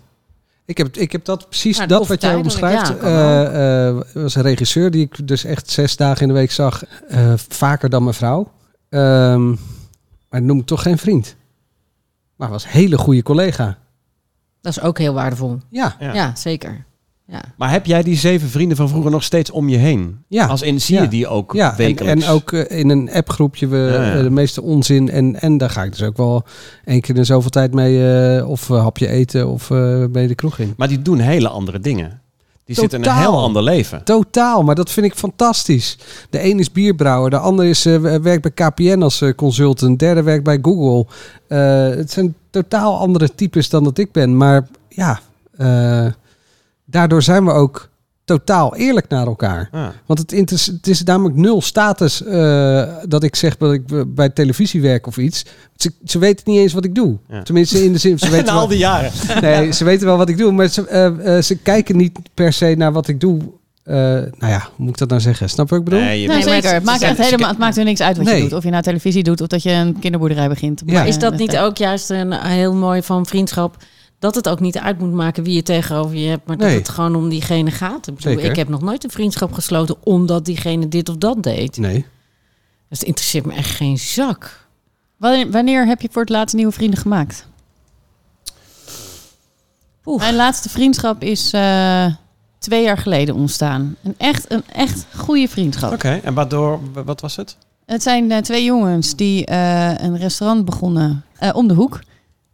[0.66, 2.88] Ik heb, ik heb dat precies Nou, dat wat jij omschrijft.
[2.88, 6.50] ja, eh, eh, was een regisseur die ik dus echt zes dagen in de week
[6.52, 6.82] zag.
[7.08, 8.50] eh, vaker dan mijn vrouw.
[8.88, 9.48] Ehm,
[10.30, 11.36] maar noem ik toch geen vriend.
[12.36, 13.78] Maar was een hele goede collega.
[14.60, 15.58] Dat is ook heel waardevol.
[15.70, 16.14] Ja, Ja.
[16.14, 16.84] Ja, zeker.
[17.28, 17.40] Ja.
[17.56, 20.18] Maar heb jij die zeven vrienden van vroeger nog steeds om je heen?
[20.28, 20.46] ja.
[20.46, 21.02] Als in, zie Ja.
[21.02, 22.24] je die ook Ja, en, wekelijks?
[22.24, 24.14] en ook eh, in een appgroepje we Ja, ja.
[24.16, 25.10] eh, de meeste onzin.
[25.10, 26.42] En, en daar ga ik dus ook wel
[26.84, 30.58] één keer in zoveel tijd mee eh, of hapje eten of eh bij de kroeg
[30.58, 30.74] in.
[30.76, 32.20] Maar die doen hele andere dingen.
[32.66, 34.04] Die zitten in een heel ander leven.
[34.04, 35.98] Totaal, maar dat vind ik fantastisch.
[36.30, 40.06] De een is bierbrouwer, de ander is, eh, werkt bij KPN als eh, consultant, de
[40.06, 41.06] derde werkt bij Google.
[41.48, 44.36] Eh, het zijn totaal andere types dan dat ik ben.
[44.36, 45.20] Maar ja,
[46.84, 47.88] daardoor zijn we ook
[48.26, 49.68] totaal eerlijk naar elkaar.
[49.72, 49.86] Ah.
[50.06, 54.28] Want het, inter- het is namelijk nul status eh, dat ik zeg dat ik bij
[54.28, 55.44] televisie werk of iets.
[55.76, 57.16] Ze, ze weten niet eens wat ik doe.
[57.28, 57.42] Ja.
[57.42, 59.10] Tenminste, in de zin, ze weten Na wel, al die jaren.
[59.40, 62.52] nee, ze weten wel wat ik doe, maar ze, eh, eh, ze kijken niet per
[62.52, 63.38] se naar wat ik doe.
[63.82, 65.48] Eh, nou ja, hoe moet ik dat nou zeggen?
[65.48, 66.04] Snap je wat ik bedoel?
[66.04, 66.72] Nee, zeker.
[66.74, 68.36] het- maakt, echt helemaal, het maakt er niks uit wat Nee.
[68.36, 68.52] je doet.
[68.52, 70.82] Of je nou televisie doet of dat je een kinderboerderij begint.
[70.86, 70.92] Ja.
[70.92, 73.76] Maar, Is dat niet ook juist een heel mooi van vriendschap?
[74.18, 76.76] Dat het ook niet uit moet maken wie je tegenover je hebt, maar dat Nee.
[76.76, 78.06] het gewoon om diegene gaat.
[78.06, 81.76] Ik, bedoel, ik heb nog nooit een vriendschap gesloten omdat diegene dit of dat deed.
[81.76, 82.06] Nee.
[82.88, 84.66] Dus het interesseert me echt geen zak.
[85.16, 87.46] Wanneer, wanneer heb je voor het laatst nieuwe vrienden gemaakt?
[90.04, 90.20] Oef.
[90.20, 92.06] Mijn laatste vriendschap is eh,
[92.58, 93.96] twee jaar geleden ontstaan.
[94.02, 95.92] Een echt, een echt goede vriendschap.
[95.92, 97.56] Oké, en waardoor, wat was het?
[97.86, 102.00] Het zijn eh, twee jongens die eh, een restaurant begonnen eh, om de hoek.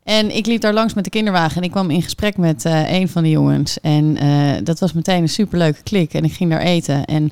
[0.05, 2.93] En ik liep daar langs met de kinderwagen en ik kwam in gesprek met eh,
[2.93, 3.81] een van de jongens.
[3.81, 6.15] En eh, dat was meteen een superleuke klik.
[6.15, 7.05] En ik ging daar eten.
[7.05, 7.31] En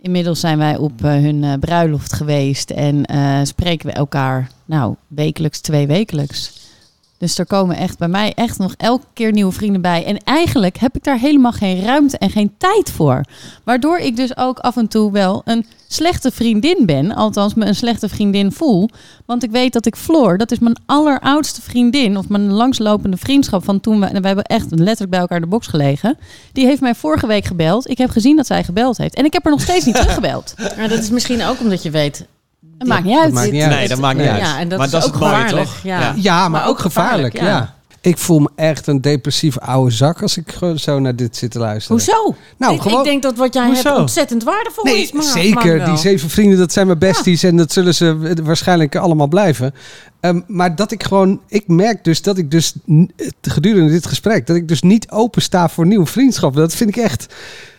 [0.00, 2.70] inmiddels zijn wij op eh, hun bruiloft geweest.
[2.70, 3.04] En
[3.46, 6.58] spreken we elkaar, nou, wekelijks, twee wekelijks.
[7.20, 10.04] Dus er komen echt bij mij echt nog elke keer nieuwe vrienden bij.
[10.04, 13.24] En eigenlijk heb ik daar helemaal geen ruimte en geen tijd voor.
[13.64, 17.14] Waardoor ik dus ook af en toe wel een slechte vriendin ben.
[17.14, 18.88] Althans, me een slechte vriendin voel.
[19.26, 22.16] Want ik weet dat ik Floor, dat is mijn alleroudste vriendin.
[22.16, 24.20] Of mijn langslopende vriendschap van toen we...
[24.20, 26.18] We hebben echt letterlijk bij elkaar de box gelegen.
[26.52, 27.90] Die heeft mij vorige week gebeld.
[27.90, 29.14] Ik heb gezien dat zij gebeld heeft.
[29.14, 30.54] En ik heb er nog steeds niet teruggebeld.
[30.76, 32.26] Maar dat is misschien ook omdat je weet...
[32.78, 33.32] Het maakt niet uit.
[33.32, 33.70] maakt niet uit.
[33.74, 34.34] Nee, dat maakt niet Nee.
[34.34, 34.42] uit.
[34.42, 35.78] Ja, en dat maar is dat is ook het mooie, gevaarlijk, toch?
[35.82, 36.14] ja.
[36.16, 37.34] Ja, maar, Maar ook ook gevaarlijk.
[37.38, 37.78] gevaarlijk, ja.
[38.02, 41.58] Ik voel me echt een depressief oude zak als ik zo naar dit zit te
[41.58, 41.96] luisteren.
[41.96, 42.34] Hoezo?
[42.58, 43.82] Nou, ik, gewoon- ik denk dat wat jij Hoezo?
[43.88, 45.12] hebt ontzettend waardevol Nee, is.
[45.12, 45.76] Maar, zeker.
[45.76, 47.42] maar die zeven vrienden, dat zijn mijn besties.
[47.42, 49.74] En dat zullen ze waarschijnlijk allemaal blijven.
[50.20, 51.40] Ehm, maar dat ik gewoon...
[51.48, 52.74] Ik merk dus dat ik dus
[53.42, 54.46] gedurende dit gesprek...
[54.46, 56.60] dat ik dus niet open sta voor nieuwe vriendschappen.
[56.60, 57.34] Dat vind ik echt...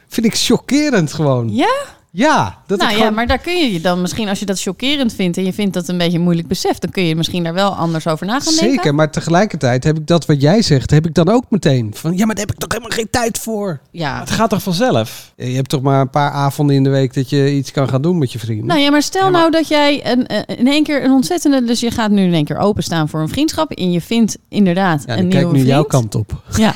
[0.07, 1.55] Vind ik chockerend gewoon.
[1.55, 1.73] Ja?
[2.13, 2.57] Ja.
[2.67, 4.61] Dat nou ik ja, gewoon- maar daar kun je je dan misschien, als je dat
[4.61, 7.53] chockerend vindt en je vindt dat een beetje moeilijk besef, dan kun je misschien daar
[7.53, 8.73] wel anders over na gaan denken.
[8.73, 11.91] Zeker, maar tegelijkertijd heb ik dat wat jij zegt, heb ik dan ook meteen.
[11.95, 13.79] Van ja, maar daar heb ik toch helemaal geen tijd voor.
[13.91, 15.31] Ja, Het gaat toch vanzelf?
[15.35, 18.01] Je hebt toch maar een paar avonden in de week dat je iets kan gaan
[18.01, 18.65] doen met je vrienden.
[18.65, 21.11] Nou ja, maar stel Ja, maar- nou dat jij een, eh, in één keer een
[21.11, 21.63] ontzettende...
[21.63, 23.71] Dus je gaat nu in één keer openstaan voor een vriendschap.
[23.71, 25.67] En je vindt inderdaad ja, een dan nieuwe kijk nu vriend.
[25.67, 26.41] jouw kant op.
[26.57, 26.75] Ja,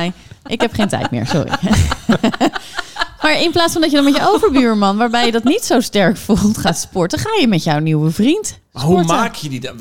[0.00, 0.10] hi.
[0.46, 1.50] Ik heb geen tijd meer, sorry.
[3.22, 4.96] maar in plaats van dat je dan met je overbuurman...
[4.96, 7.18] waarbij je dat niet zo sterk voelt, gaat sporten...
[7.18, 9.16] ga je met jouw nieuwe vriend Maar hoe sporten.
[9.16, 9.74] maak je die dan?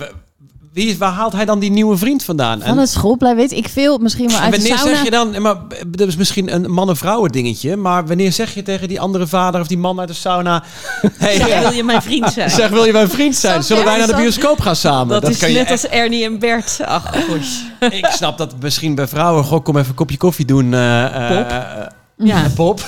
[0.74, 2.62] Wie, waar haalt hij dan die nieuwe vriend vandaan?
[2.62, 3.98] Van het schoolplein weet ik veel.
[3.98, 4.96] Misschien wel uit de wanneer sauna.
[4.96, 5.56] zeg je dan, maar
[5.88, 9.68] dat is misschien een mannen-vrouwen dingetje, maar wanneer zeg je tegen die andere vader of
[9.68, 10.64] die man uit de sauna,
[11.18, 12.50] hey, Ja, eh, wil je mijn vriend zijn?
[12.50, 13.64] zeg wil je mijn vriend zijn?
[13.64, 15.22] Zullen wij naar de bioscoop gaan samen?
[15.22, 16.80] dat, is kan je net als Ernie en Bert.
[16.86, 17.60] Ach, gosh.
[17.90, 20.74] Ik snap dat misschien bij vrouwen, goh, kom even een kopje koffie doen.
[20.74, 21.86] eh,
[22.18, 22.50] ja.
[22.56, 22.86] pop.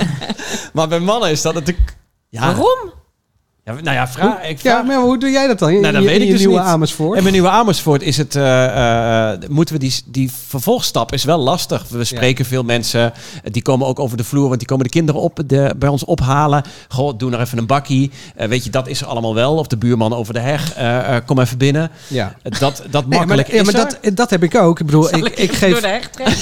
[0.72, 1.96] maar bij mannen is dat natuurlijk...
[2.28, 2.92] Ja, Waarom?
[3.64, 5.70] Ja, nou ja, vraag, ik Ja, vraag, maar hoe doe jij dat dan?
[5.70, 6.66] In, Nou, dat in je- weet in ik dus nieuwe niet.
[6.66, 7.16] Amersfoort?
[7.16, 11.38] En bij Nieuwe Amersfoort is het, eh, eh, moeten we die, die vervolgstap is wel
[11.38, 11.84] lastig.
[11.88, 14.90] We spreken veel mensen, eh, die komen ook over de vloer, want die komen de
[14.90, 16.62] kinderen op, de, bij ons ophalen.
[16.88, 18.10] Goh, doe nog even een bakkie.
[18.36, 19.54] Eh, weet je, dat is er allemaal wel.
[19.56, 21.90] Of de buurman over de heg, eh, eh, kom even binnen.
[22.06, 22.34] Ja.
[22.42, 23.98] Eh, Dat, dat Nee, makkelijk maar, ja, maar is er.
[24.02, 24.80] dat, dat heb ik ook.
[24.80, 26.36] Ik bedoel, ik, ik, geef, Door de heg trekken.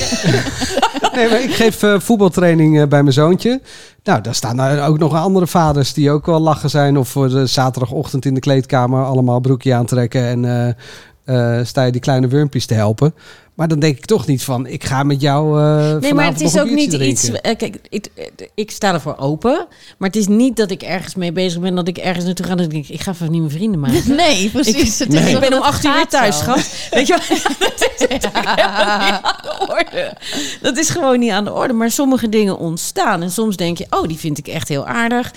[1.15, 3.61] nee, maar ik geef eh, voetbaltraining eh, bij mijn zoontje.
[4.09, 6.99] Nou, daar staan ook nog andere vaders die ook wel lachen zijn.
[6.99, 10.23] Of voor de zaterdagochtend in de kleedkamer allemaal broekje aantrekken.
[10.23, 10.75] En
[11.25, 13.15] eh, sta je die kleine wurmpjes te helpen.
[13.59, 16.41] Maar dan denk ik toch niet van, ik ga met jou eh Nee, maar het
[16.41, 17.31] is ook niet iets.
[17.41, 18.09] Kijk, ik,
[18.55, 19.67] ik sta ervoor open.
[19.97, 21.75] Maar het is niet dat ik ergens mee bezig ben.
[21.75, 22.55] Dat ik ergens naartoe ga.
[22.55, 24.15] Dat ik denk, ik ga even nieuwe vrienden maken.
[24.17, 24.99] Nee, precies.
[24.99, 25.33] Het is Nee.
[25.33, 26.71] toch- Ik ben om acht uur thuis, schat.
[26.91, 27.39] Weet je wel?
[27.59, 30.17] Dat is natuurlijk helemaal niet aan de orde.
[30.63, 31.73] Dat is gewoon niet aan de orde.
[31.73, 33.23] Maar sommige dingen ontstaan.
[33.23, 35.33] En soms denk je, oh, die vind ik echt heel aardig.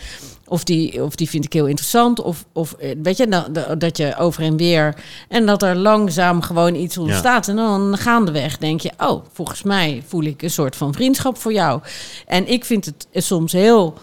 [0.52, 2.22] Of die, of die vind ik heel interessant.
[2.22, 4.96] Of, of eh, weet je, nou, dat- je over en weer.
[5.30, 7.48] En dat er langzaam gewoon iets ontstaat.
[7.48, 11.54] En dan gaandeweg denk je, oh, volgens mij voel ik een soort van vriendschap voor
[11.54, 11.82] jou.
[12.28, 13.94] En ik vind het soms heel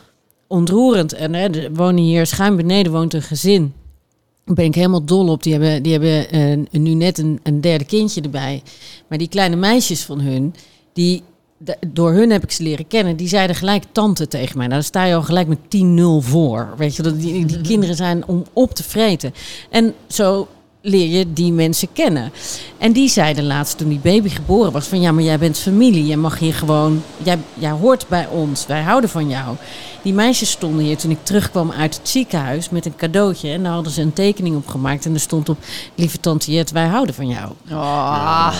[0.47, 1.13] ontroerend.
[1.13, 3.73] En hè, er wonen hier schuin beneden woont een gezin.
[4.45, 5.43] Daar ben ik helemaal dol op.
[5.43, 8.63] Die hebben, die hebben eh, nu net een, een derde kindje erbij.
[9.09, 10.55] Maar die kleine meisjes van hun,
[10.93, 11.23] die,
[11.59, 13.17] de- door hun heb ik ze leren kennen.
[13.17, 14.67] Die zeiden gelijk tante tegen mij.
[14.67, 16.75] Nou, dan sta je al gelijk met 10-0 voor.
[16.77, 19.35] Weet je, dat die, die kinderen zijn om op te vreten.
[19.71, 20.49] En zo
[20.81, 22.33] leer je die mensen kennen.
[22.79, 26.07] En die zeiden laatst toen die baby geboren was van ja, maar jij bent familie.
[26.07, 28.67] Jij mag hier gewoon, jij, jij hoort bij ons.
[28.67, 29.57] Wij houden van jou.
[30.03, 33.51] Die meisjes stonden hier toen ik terugkwam uit het ziekenhuis met een cadeautje.
[33.51, 35.05] En daar hadden ze een tekening op gemaakt.
[35.07, 35.59] En er stond op,
[35.95, 37.53] lieve tante Jet, wij houden van jou.
[37.71, 38.55] Oh,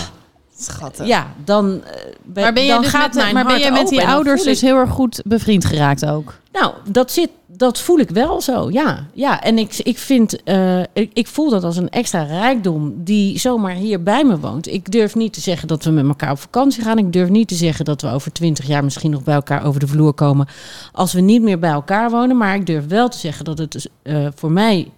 [0.63, 1.05] schattig.
[1.07, 1.91] Ja, dan, eh,
[2.25, 4.43] ben, Maar ben jij, dan dus gaat met, mijn maar ben jij met die ouders
[4.43, 6.37] dus ik- heel erg goed bevriend geraakt ook?
[6.51, 9.05] Nou, dat, zit, dat voel ik wel zo, ja.
[9.13, 13.39] ja en ik, ik, vind, eh, ik, ik voel dat als een extra rijkdom die
[13.39, 14.67] zomaar hier bij me woont.
[14.67, 16.97] Ik durf niet te zeggen dat we met elkaar op vakantie gaan.
[16.97, 19.79] Ik durf niet te zeggen dat we over twintig jaar misschien nog bij elkaar over
[19.79, 20.47] de vloer komen.
[20.91, 22.37] Als we niet meer bij elkaar wonen.
[22.37, 24.91] Maar ik durf wel te zeggen dat het eh, voor mij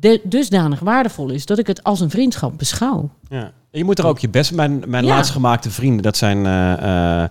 [0.00, 3.10] de- dusdanig waardevol is dat ik het als een vriendschap beschouw.
[3.28, 3.52] Ja.
[3.70, 4.52] Je moet er ook je best.
[4.52, 5.14] Mijn, mijn Ja.
[5.14, 7.30] laatst gemaakte vrienden, dat zijn eh, eh,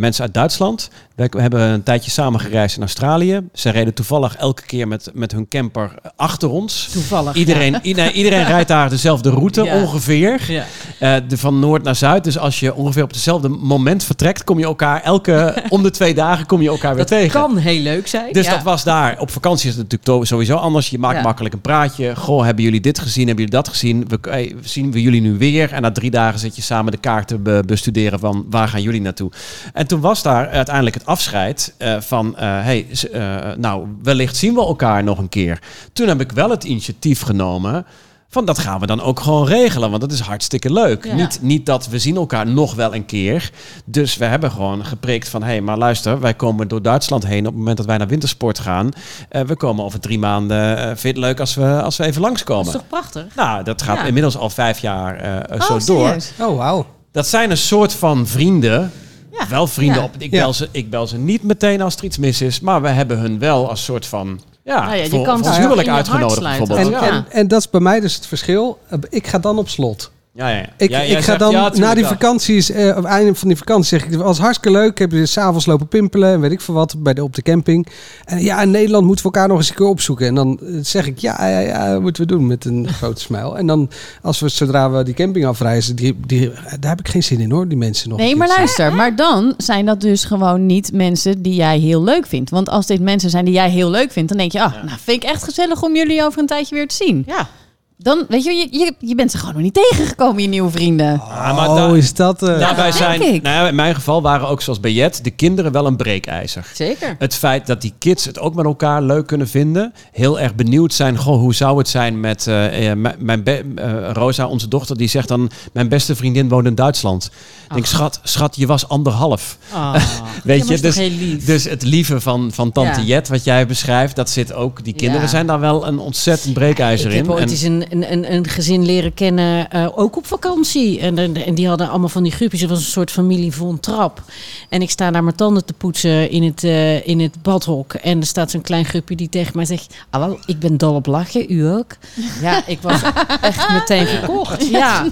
[0.00, 0.90] mensen uit Duitsland.
[1.14, 3.40] We hebben een tijdje samen gereisd in Australië.
[3.52, 6.88] Ze reden toevallig elke keer met, met hun camper achter ons.
[6.92, 7.34] Toevallig.
[7.34, 9.80] Iedereen, i- nee, iedereen rijdt daar dezelfde route Ja.
[9.82, 10.40] ongeveer.
[10.48, 10.64] Ja.
[10.98, 12.24] Eh, de, van noord naar zuid.
[12.24, 16.14] Dus als je ongeveer op hetzelfde moment vertrekt, kom je elkaar elke om de twee
[16.14, 17.40] dagen kom je elkaar weer Dat tegen.
[17.40, 18.32] kan heel leuk zijn.
[18.32, 19.18] Dus dat was daar.
[19.20, 20.90] Op vakantie is het natuurlijk sowieso anders.
[20.90, 22.16] Je maakt makkelijk een praatje.
[22.16, 23.26] Goh, hebben jullie dit gezien?
[23.26, 24.04] Hebben jullie dat gezien?
[24.08, 25.72] We, hey, zien we jullie nu weer?
[25.72, 29.00] En na drie dagen zit je samen de kaarten be- bestuderen van waar gaan jullie
[29.00, 29.30] naartoe?
[29.72, 34.54] En toen was daar uiteindelijk het afscheid eh, van, eh, hey, eh, nou, wellicht zien
[34.54, 35.58] we elkaar nog een keer.
[35.92, 37.86] Toen heb ik wel het initiatief genomen
[38.28, 41.04] van dat gaan we dan ook gewoon regelen, want dat is hartstikke leuk.
[41.04, 41.14] Ja.
[41.14, 43.50] Niet, niet dat we zien elkaar nog wel een keer.
[43.84, 47.38] Dus we hebben gewoon gepreekt van, hé, hey, maar luister, wij komen door Duitsland heen
[47.38, 48.88] op het moment dat wij naar wintersport gaan.
[49.28, 50.76] Eh, we komen over drie maanden.
[50.78, 52.66] Eh, vind je het leuk als we, als we even Dat langskomen?
[52.66, 53.24] is toch prachtig?
[53.36, 54.04] Nou, dat gaat Ja.
[54.04, 56.04] inmiddels al vijf jaar eh, Oh, zo door.
[56.06, 56.32] serieus?
[56.40, 56.86] Oh, wauw.
[57.12, 58.92] Dat zijn een soort van vrienden.
[59.38, 59.48] Ja.
[59.48, 60.04] Wel vrienden Ja.
[60.04, 60.14] op.
[60.18, 60.40] Ik Ja.
[60.40, 62.60] bel, ze, ik bel ze niet meteen als er iets mis is.
[62.60, 64.40] Maar we hebben hun wel als soort van.
[64.64, 66.78] Ja, Nou ja, je voor, kan voor huwelijk uitgenodigd bijvoorbeeld.
[66.78, 67.02] En, Ja.
[67.10, 68.78] en, en dat is bij mij dus het verschil.
[69.08, 70.10] Ik ga dan op slot.
[70.34, 70.66] Ja, ja.
[70.76, 73.34] Ik, Ja, jij ik ga zegt, dan ja, na die vakanties, eh, op het einde
[73.34, 74.90] van die vakantie zeg ik, het was hartstikke leuk.
[74.90, 77.42] Ik heb je s'avonds lopen pimpelen en weet ik veel wat bij de, op de
[77.42, 77.86] camping.
[78.24, 80.26] En ja, in Nederland moeten we elkaar nog eens een keer opzoeken.
[80.26, 83.20] En dan eh, zeg ik, ja, ja, ja, dat moeten we doen met een grote
[83.20, 83.56] smile.
[83.56, 83.90] En dan,
[84.22, 87.50] als we, zodra we die camping afreizen, die, die, daar heb ik geen zin in
[87.50, 88.18] hoor, die mensen nog.
[88.18, 88.94] Nee, maar luister.
[88.94, 92.50] Maar dan zijn dat dus gewoon niet mensen die jij heel leuk vindt.
[92.50, 94.98] Want als dit mensen zijn die jij heel leuk vindt, dan denk je, ah, nou
[95.02, 97.24] vind ik echt gezellig om jullie over een tijdje weer te zien.
[97.26, 97.48] Ja.
[97.98, 101.20] Dan, weet je, je, je, je bent ze gewoon nog niet tegengekomen, je nieuwe vrienden.
[101.20, 102.42] Ah, maar oh, is dat...
[102.42, 103.42] eh, daarbij zijn, ik.
[103.42, 106.66] nou ja, in mijn geval waren ook zoals bij Jet, de kinderen wel een breekijzer.
[106.74, 107.16] Zeker.
[107.18, 109.92] Het feit dat die kids het ook met elkaar leuk kunnen vinden.
[110.12, 111.16] Heel erg benieuwd zijn.
[111.18, 114.96] Goh, hoe zou het zijn met eh, eh, mijn- mijn be- eh, Rosa, onze dochter,
[114.96, 117.30] die zegt dan: Mijn beste vriendin woont in Duitsland.
[117.68, 119.58] Ik denk, schat, schat, je was anderhalf.
[119.72, 119.94] Ah.
[120.44, 121.44] Weet je, dus, heel lief.
[121.44, 123.06] dus het lieve van, van Tante Ja.
[123.06, 124.84] Jet, wat jij beschrijft, dat zit ook.
[124.84, 125.28] Die kinderen Ja.
[125.28, 127.30] zijn daar wel een ontzettend breekijzer Ik heb in.
[127.30, 131.00] ooit En- eens een, een, een, een gezin leren kennen, eh, ook op vakantie.
[131.00, 132.60] En, en, en die hadden allemaal van die groepjes.
[132.60, 134.22] Het was een soort familie von trap.
[134.68, 137.94] En ik sta daar mijn tanden te poetsen in het, eh, in het badhok.
[137.94, 139.94] En er staat zo'n klein groepje die tegen mij zegt...
[140.10, 141.96] Ah, wel, ik ben dol op lachen, u ook?
[142.40, 143.02] Ja, ik was
[143.40, 144.68] echt meteen verkocht.
[144.68, 145.06] Ja.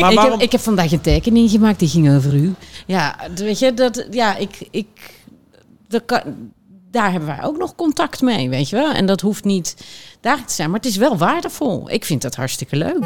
[0.00, 2.54] Maar ik, heb, ik heb vandaag een tekening gemaakt, die ging over u.
[2.86, 4.86] Ja, weet je, dat, ja, ik, ik,
[5.88, 6.20] dat kan,
[6.92, 8.92] daar hebben wij ook nog contact mee, weet je wel.
[8.92, 9.76] En dat hoeft niet
[10.20, 11.90] dagelijks te zijn, maar het is wel waardevol.
[11.90, 12.98] Ik vind dat hartstikke leuk.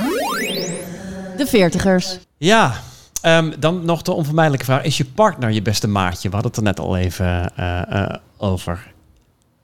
[1.37, 2.19] De veertigers.
[2.37, 2.73] Ja,
[3.21, 4.83] ehm, dan nog de onvermijdelijke vraag.
[4.85, 6.29] Is je partner je beste maatje?
[6.29, 8.95] We hadden het er net al even eh, eh, over.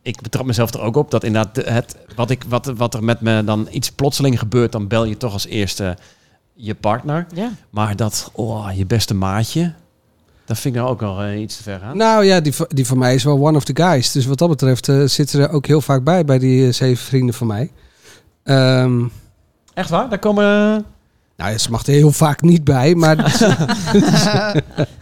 [0.02, 3.04] Ik betrap mezelf er ook op dat inderdaad de- het, wat, ik, wat, wat er
[3.04, 5.96] met me dan iets plotseling gebeurt, dan bel je toch als eerste
[6.54, 7.26] je partner.
[7.35, 7.50] Ja.
[7.70, 9.74] Maar dat, oh, je beste maatje,
[10.46, 11.96] dat vind ik nou ook wel eh, iets te ver gaan.
[11.96, 14.12] Nou ja, die, van- die van mij is wel one of the guys.
[14.12, 16.72] Dus wat dat betreft eh, zitten ze er ook heel vaak bij, bij die eh,
[16.72, 17.70] zeven vrienden van mij.
[18.44, 19.05] Ehm,
[19.74, 20.09] Echt waar?
[20.09, 20.44] Daar komen...
[21.37, 23.18] nou ja, ze mag er heel vaak niet bij, maar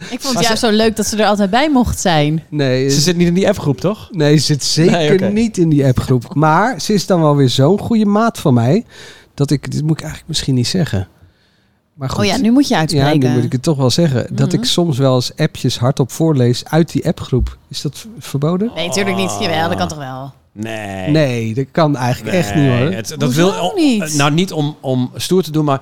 [0.09, 2.43] Ik vond het juist zo leuk dat ze er altijd bij mocht zijn.
[2.49, 4.09] nee, Ze zit niet in die appgroep, toch?
[4.11, 6.33] nee, ze zit zeker Nee, niet in die appgroep.
[6.35, 8.85] Maar ze is dan wel weer zo'n goede maat van mij,
[9.33, 11.07] dat ik, dit moet ik eigenlijk misschien niet zeggen.
[12.01, 12.19] Maar goed.
[12.19, 13.19] Oh ja, nu moet je Ja, uitspreken.
[13.29, 14.27] nu moet ik het toch wel zeggen.
[14.35, 14.55] Dat Mhm.
[14.55, 17.57] ik soms wel eens appjes hardop voorlees uit die appgroep.
[17.69, 18.71] Is dat verboden?
[18.75, 19.31] Nee, natuurlijk niet.
[19.39, 20.31] Jawel, dat kan toch wel.
[20.51, 21.09] Nee.
[21.09, 22.91] Nee, dat kan eigenlijk echt niet hoor.
[22.91, 24.13] Het, dat Hoezo wil, niet?
[24.13, 25.81] Nou, niet om, om stoer te doen, maar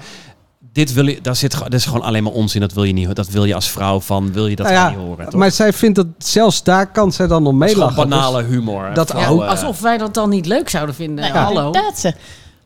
[0.73, 2.61] dit wil je, daar zit, dat is gewoon alleen maar onzin.
[2.61, 3.15] Dat wil je niet.
[3.15, 5.25] Dat wil je als vrouw van, wil je dat Nou ja, niet horen.
[5.25, 5.39] toch?
[5.39, 8.09] Maar zij vindt dat zelfs daar kan zij dan nog Het is gewoon meelachen.
[8.09, 8.93] banale humor.
[8.93, 11.23] Dat eh, Alsof wij dat dan niet leuk zouden vinden.
[11.23, 11.65] Nee, Hallo.
[11.65, 12.13] inderdaad, ze.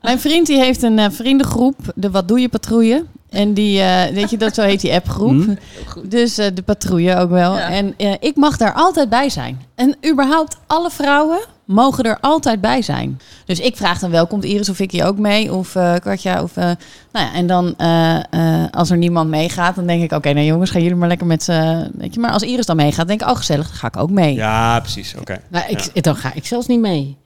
[0.03, 3.05] Mijn vriend die heeft een eh, vriendengroep, de Wat Doe Je Patrouille.
[3.29, 5.43] En die, eh, weet je, dat zo heet die appgroep.
[5.43, 5.55] Hm.
[6.03, 7.57] Dus eh, de patrouille ook wel.
[7.57, 7.69] Ja.
[7.69, 9.61] En ik mag daar altijd bij zijn.
[9.75, 13.19] En überhaupt alle vrouwen mogen er altijd bij zijn.
[13.45, 15.53] Dus ik vraag dan wel, komt Iris of Vicky ook mee?
[15.53, 16.43] Of eh Katja?
[16.43, 16.63] Of, eh,
[17.11, 18.15] nou ja, en dan eh,
[18.63, 20.11] eh, als er niemand meegaat, dan denk ik...
[20.11, 21.91] Oké, nou jongens, gaan jullie maar lekker met z'n...
[21.97, 23.29] Weet je, maar als Iris dan meegaat, denk ik...
[23.29, 24.33] Oh, gezellig, dan ga ik ook mee.
[24.33, 25.15] Ja, precies.
[25.19, 25.41] Oké.
[25.47, 27.17] Nou, ik, dan ga ik zelfs niet mee.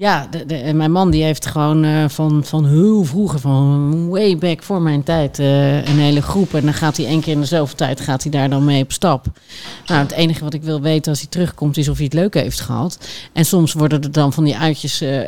[0.00, 4.62] Ja, de, mijn man die heeft gewoon eh, van, van heel vroeger, van way back
[4.62, 6.54] voor mijn tijd, eh, een hele groep.
[6.54, 8.82] En dan gaat hij één keer in de zoveel tijd gaat hij daar dan mee
[8.82, 9.26] op stap.
[9.86, 12.34] Nou, het enige wat ik wil weten als hij terugkomt is of hij het leuk
[12.34, 12.98] heeft gehad.
[13.32, 15.18] En soms worden er dan van die uitjes eh,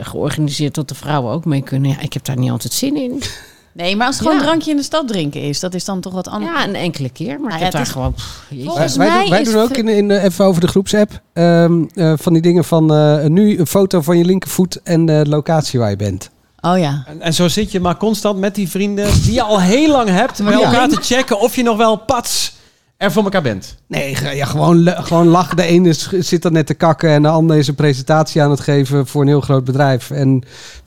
[0.00, 1.90] georganiseerd dat de vrouwen ook mee kunnen.
[1.90, 3.22] Ja, ik heb daar niet altijd zin in.
[3.72, 6.00] Nee, maar als het gewoon een drankje in de stad drinken is, dat is dan
[6.00, 6.52] toch wat anders.
[6.52, 8.14] Ja, een enkele keer, maar Nou ik ja, heb daar gewoon...
[8.64, 11.20] Volgens wij, mij doen, wij is doen ook in, in, eh, even over de groepsapp
[11.32, 15.24] ehm, eh, van die dingen van eh, nu een foto van je linkervoet en de
[15.28, 16.30] locatie waar je bent.
[16.60, 17.04] Oh ja.
[17.06, 20.08] En, en zo zit je maar constant met die vrienden die je al heel lang
[20.08, 20.66] hebt, Maar bij ja.
[20.66, 22.58] elkaar te checken of je nog wel pats
[23.00, 23.76] er voor elkaar bent.
[23.86, 25.56] Nee, ja, gewoon, gewoon lachen.
[25.56, 28.50] De ene is- zit dan net te kakken en de ander is een presentatie aan
[28.50, 30.10] het geven voor een heel groot bedrijf.
[30.10, 30.30] En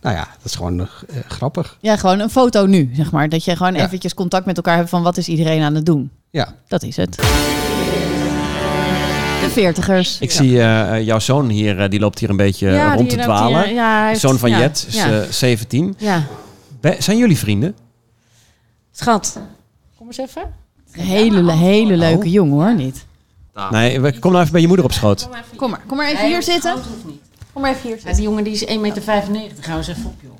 [0.01, 0.87] nou ja, dat is gewoon eh,
[1.27, 1.77] grappig.
[1.81, 3.29] Ja, gewoon een foto nu, zeg maar.
[3.29, 3.83] Dat je gewoon Ja.
[3.85, 6.11] eventjes contact met elkaar hebt van wat is iedereen aan het doen.
[6.29, 6.55] Ja.
[6.67, 7.15] Dat is het.
[9.41, 10.17] De veertigers.
[10.19, 13.63] Ik zie eh, eh, jouw zoon hier, die loopt hier een beetje rond te dwalen.
[13.63, 15.11] hier- ja, hij heeft- zoon van ja, Jet is ja.
[15.21, 15.95] eh, 17.
[15.97, 16.23] ja.
[16.81, 17.75] Be- zijn jullie vrienden?
[18.91, 19.39] Schat,
[19.97, 20.41] kom eens even.
[20.93, 23.05] Een hele, hele leuke jongen hoor, niet.
[23.71, 25.29] Nee, we- kom nou even bij je moeder op schoot.
[25.55, 26.75] Kom maar, kom maar even hier zitten.
[27.53, 29.63] Kom maar even hier Ja, die jongen die is 1,95 meter.
[29.63, 30.31] Gaan we eens even op, joh.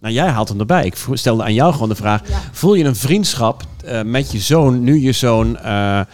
[0.00, 0.84] Nou, jij haalt hem erbij.
[0.86, 2.20] Ik stelde aan jou gewoon de vraag:
[2.52, 6.04] voel je een vriendschap eh, met je zoon nu je zoon eh, nou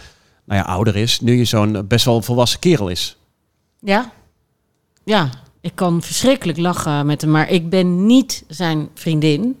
[0.45, 3.17] ja, ouder is, nu je zoon best wel een volwassen kerel is?
[3.79, 4.11] Ja.
[5.03, 5.29] Ja,
[5.61, 9.59] ik kan verschrikkelijk lachen met hem, maar ik ben niet zijn vriendin.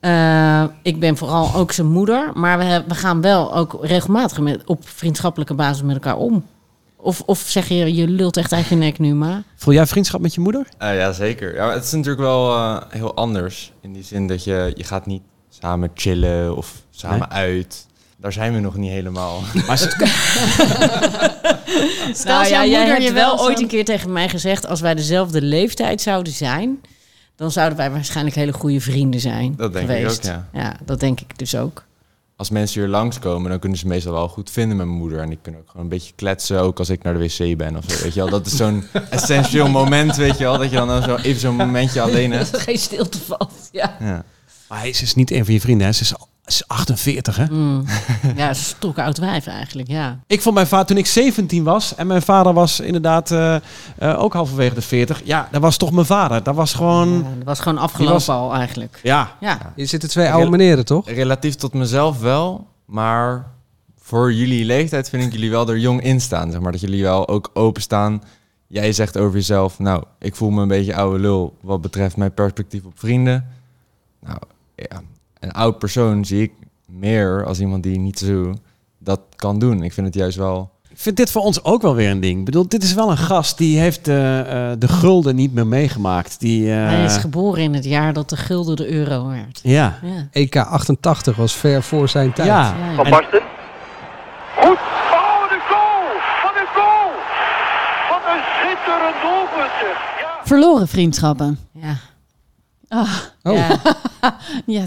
[0.00, 4.64] Eh, ik ben vooral ook zijn moeder, maar we, we gaan wel ook regelmatig met,
[4.64, 6.46] op vriendschappelijke basis met elkaar om.
[6.96, 9.42] Of, of zeg je, je lult echt uit je nek nu, maar...
[9.56, 10.66] Voel jij vriendschap met je moeder?
[10.78, 11.54] Eh, ja, zeker.
[11.54, 13.72] Ja, het is natuurlijk wel eh, heel anders.
[13.80, 17.86] In die zin dat je, je gaat niet samen chillen of samen uit.
[18.16, 19.40] Daar zijn we nog niet helemaal.
[19.66, 19.78] Maar
[22.12, 24.28] Stel Nou ja, jouw jij moeder hebt je wel wel ooit een keer tegen mij
[24.28, 24.66] gezegd...
[24.66, 26.80] als wij dezelfde leeftijd zouden zijn...
[27.38, 30.18] dan zouden wij waarschijnlijk hele goede vrienden zijn Dat denk ik geweest.
[30.18, 30.48] ook, ja.
[30.52, 31.84] Ja, dat denk ik dus ook.
[32.36, 35.20] Als mensen hier langskomen, dan kunnen ze meestal wel goed vinden met mijn moeder.
[35.20, 37.76] En die kunnen ook gewoon een beetje kletsen, ook als ik naar de wc ben
[37.76, 38.02] of zo.
[38.02, 40.58] Weet je wel, dat is zo'n essentieel moment, weet je wel.
[40.58, 42.50] Dat je dan zo even zo'n momentje alleen hebt.
[42.50, 43.96] Dat er geen stilte valt, ja.
[44.00, 44.24] Ja.
[44.68, 45.92] maar hij is dus niet een van je vrienden, hè?
[45.92, 46.14] Ze is,
[46.48, 47.44] is 48, hè?
[47.50, 47.84] Mm.
[48.36, 50.18] Ja, stok oud wijf eigenlijk, ja.
[50.26, 53.54] Ik vond mijn vader toen ik 17 was en mijn vader was inderdaad eh,
[53.98, 55.20] eh, ook halverwege de 40.
[55.24, 56.42] Ja, dat was toch mijn vader.
[56.42, 57.08] Dat was gewoon.
[57.08, 59.00] Ja, dat was gewoon afgelopen was- al eigenlijk.
[59.02, 61.08] Ja, Ja, Je zitten twee oude meneren, toch?
[61.10, 63.46] Relatief tot mezelf wel, maar
[64.00, 66.50] voor jullie leeftijd vind ik jullie wel er jong in staan.
[66.50, 68.22] Zeg maar dat jullie wel ook openstaan.
[68.66, 72.34] Jij zegt over jezelf, nou, ik voel me een beetje oude lul wat betreft mijn
[72.34, 73.46] perspectief op vrienden.
[74.20, 74.38] Nou,
[74.74, 75.00] ja,
[75.40, 76.52] een oud persoon zie ik
[76.86, 78.54] meer als iemand die niet zo
[78.98, 79.82] dat kan doen.
[79.82, 80.70] Ik vind het juist wel...
[80.88, 82.38] ik vind dit voor ons ook wel weer een ding.
[82.38, 85.66] Ik bedoel, dit is wel een gast die heeft eh, eh, de gulden niet meer
[85.66, 86.40] meegemaakt.
[86.40, 89.60] Die, eh, hij is geboren in het jaar dat de gulden de euro werd.
[89.62, 89.98] ja.
[90.02, 90.28] Ja.
[90.30, 92.48] EK 88 was ver voor zijn tijd.
[92.48, 92.76] Ja.
[92.78, 92.94] Ja, ja.
[92.94, 93.40] Van En- Basten.
[94.56, 94.78] Goed.
[95.12, 96.04] Oh, de goal!
[96.42, 97.10] Wat een goal!
[98.10, 99.96] Wat een schitterend doelpunt, zeg.
[100.44, 101.58] Verloren vriendschappen.
[101.72, 101.96] Ja.
[102.88, 103.10] Ah,
[103.42, 103.54] Oh.
[104.66, 104.86] Ja.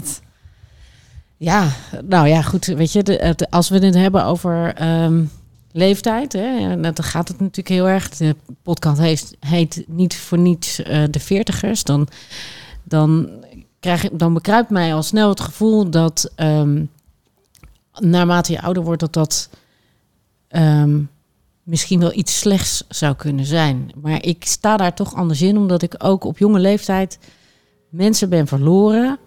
[1.42, 1.68] Ja,
[2.04, 2.66] nou ja, goed.
[2.66, 5.24] Weet je, de, als we het hebben over ehm,
[5.72, 8.08] leeftijd, hè, en dan gaat het natuurlijk heel erg.
[8.08, 9.00] De podcast
[9.40, 11.84] heet, niet voor niets eh, de veertigers.
[11.84, 12.08] Dan,
[12.82, 13.30] dan,
[13.80, 16.84] krijg, dan bekruipt mij al snel het gevoel dat ehm,
[17.92, 19.50] naarmate je ouder wordt, dat dat
[20.48, 21.00] ehm,
[21.62, 23.90] misschien wel iets slechts zou kunnen zijn.
[24.00, 27.18] Maar ik sta daar toch anders in, omdat ik ook op jonge leeftijd
[27.88, 29.18] mensen ben verloren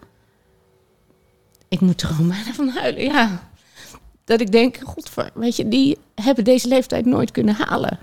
[1.68, 3.50] ik moet er gewoon bijna van huilen, ja.
[4.24, 8.00] Dat ik denk, god, weet je, die hebben deze leeftijd nooit kunnen halen.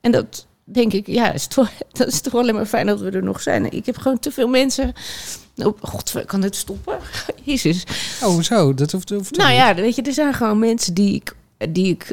[0.00, 3.10] En dat denk ik, ja, is toch, dat is toch alleen maar fijn dat we
[3.10, 3.72] er nog zijn.
[3.72, 4.92] Ik heb gewoon te veel mensen.
[5.56, 6.98] Oh, god, kan dit stoppen?
[7.42, 7.84] Jezus.
[8.22, 8.74] Oh, zo.
[8.74, 11.36] Dat hoeft, hoeft Nou ja, weet je, er zijn gewoon mensen die ik,
[11.70, 12.12] die ik,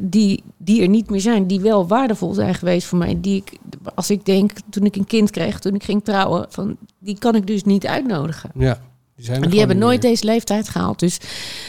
[0.00, 3.20] die, die er niet meer zijn, die wel waardevol zijn geweest voor mij.
[3.20, 3.58] Die ik,
[3.94, 7.34] als ik denk, toen ik een kind kreeg, toen ik ging trouwen, van, die kan
[7.34, 8.50] ik dus niet uitnodigen.
[8.54, 8.80] Ja.
[9.22, 10.10] Die, die hebben nooit meer.
[10.10, 10.98] deze leeftijd gehaald.
[10.98, 11.18] Dus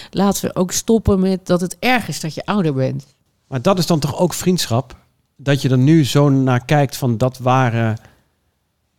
[0.10, 3.06] laten we ook stoppen met dat het erg is dat je ouder bent.
[3.48, 4.96] Maar dat is dan toch ook vriendschap?
[5.36, 7.98] Dat je er nu zo naar kijkt van dat waren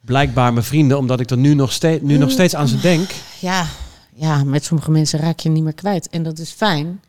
[0.00, 3.10] blijkbaar mijn vrienden, omdat ik er nu nog, steeds nu nog steeds aan ze denk.
[3.40, 3.66] Ja,
[4.14, 6.08] ja, met sommige mensen raak je niet meer kwijt.
[6.08, 7.00] En dat is fijn.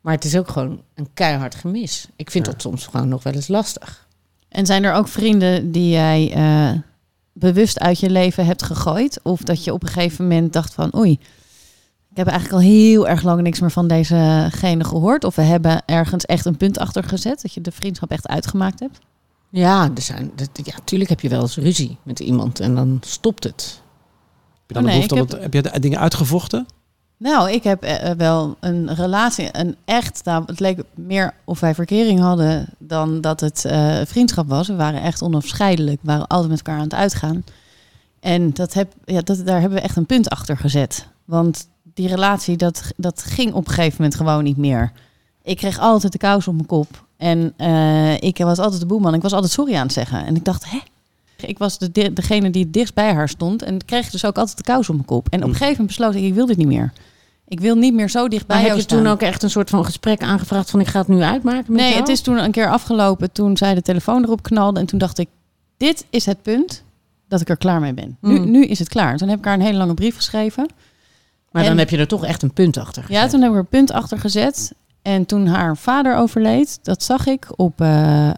[0.00, 2.06] Maar het is ook gewoon een keihard gemis.
[2.16, 4.06] Ik vind dat soms gewoon nog wel eens lastig.
[4.48, 6.80] En zijn er ook vrienden die jij eh,
[7.32, 9.20] bewust uit je leven hebt gegooid?
[9.22, 11.12] Of dat je op een gegeven moment dacht van oei,
[12.10, 15.24] ik heb eigenlijk al heel erg lang niks meer van dezegene gehoord.
[15.24, 18.80] Of we hebben ergens echt een punt achter gezet, dat je de vriendschap echt uitgemaakt
[18.80, 18.98] hebt.
[19.50, 22.98] Ja, er zijn, dat, ja, tuurlijk heb je wel eens ruzie met iemand en dan
[23.04, 23.80] stopt het.
[24.52, 26.66] Heb je, dan Oh, nee, het- heb je de dingen uitgevochten?
[27.22, 31.60] Nou, ik heb eh, eh, wel een relatie, een echt, nou, het leek meer of
[31.60, 34.68] wij verkering hadden dan dat het eh, vriendschap was.
[34.68, 37.44] We waren echt onafscheidelijk, we waren altijd met elkaar aan het uitgaan.
[38.20, 41.06] En dat heb, ja, dat, daar hebben we echt een punt achter gezet.
[41.24, 44.92] Want die relatie, dat, dat ging op een gegeven moment gewoon niet meer.
[45.42, 47.04] Ik kreeg altijd de kous op mijn kop.
[47.16, 47.54] En
[48.20, 49.14] ik was altijd de boeman.
[49.14, 50.26] Ik was altijd sorry aan het zeggen.
[50.26, 50.78] En ik dacht, hè?
[51.36, 53.62] Ik was de, de- degene die het dichtst bij haar stond.
[53.62, 55.28] En kreeg dus ook altijd de kous op mijn kop.
[55.28, 56.92] En op een gegeven moment besloot ik, ik wil dit niet meer.
[57.52, 59.50] Ik wil niet meer zo dicht bij Maar heb jou je toen ook echt een
[59.50, 62.00] soort van gesprek aangevraagd van ik ga het nu uitmaken met Nee, jou?
[62.00, 64.80] het is toen een keer afgelopen toen zij de telefoon erop knalde.
[64.80, 65.28] En toen dacht ik,
[65.76, 66.82] dit is het punt
[67.28, 68.16] dat ik er klaar mee ben.
[68.20, 68.50] Nu, Mm.
[68.50, 69.16] nu is het klaar.
[69.16, 70.66] Toen heb ik haar een hele lange brief geschreven.
[71.50, 73.54] Maar en- dan heb je er toch echt een punt achter Ja, toen hebben we
[73.56, 74.72] er een punt achter gezet.
[75.02, 78.34] En toen haar vader overleed, dat zag ik op, eh, eh,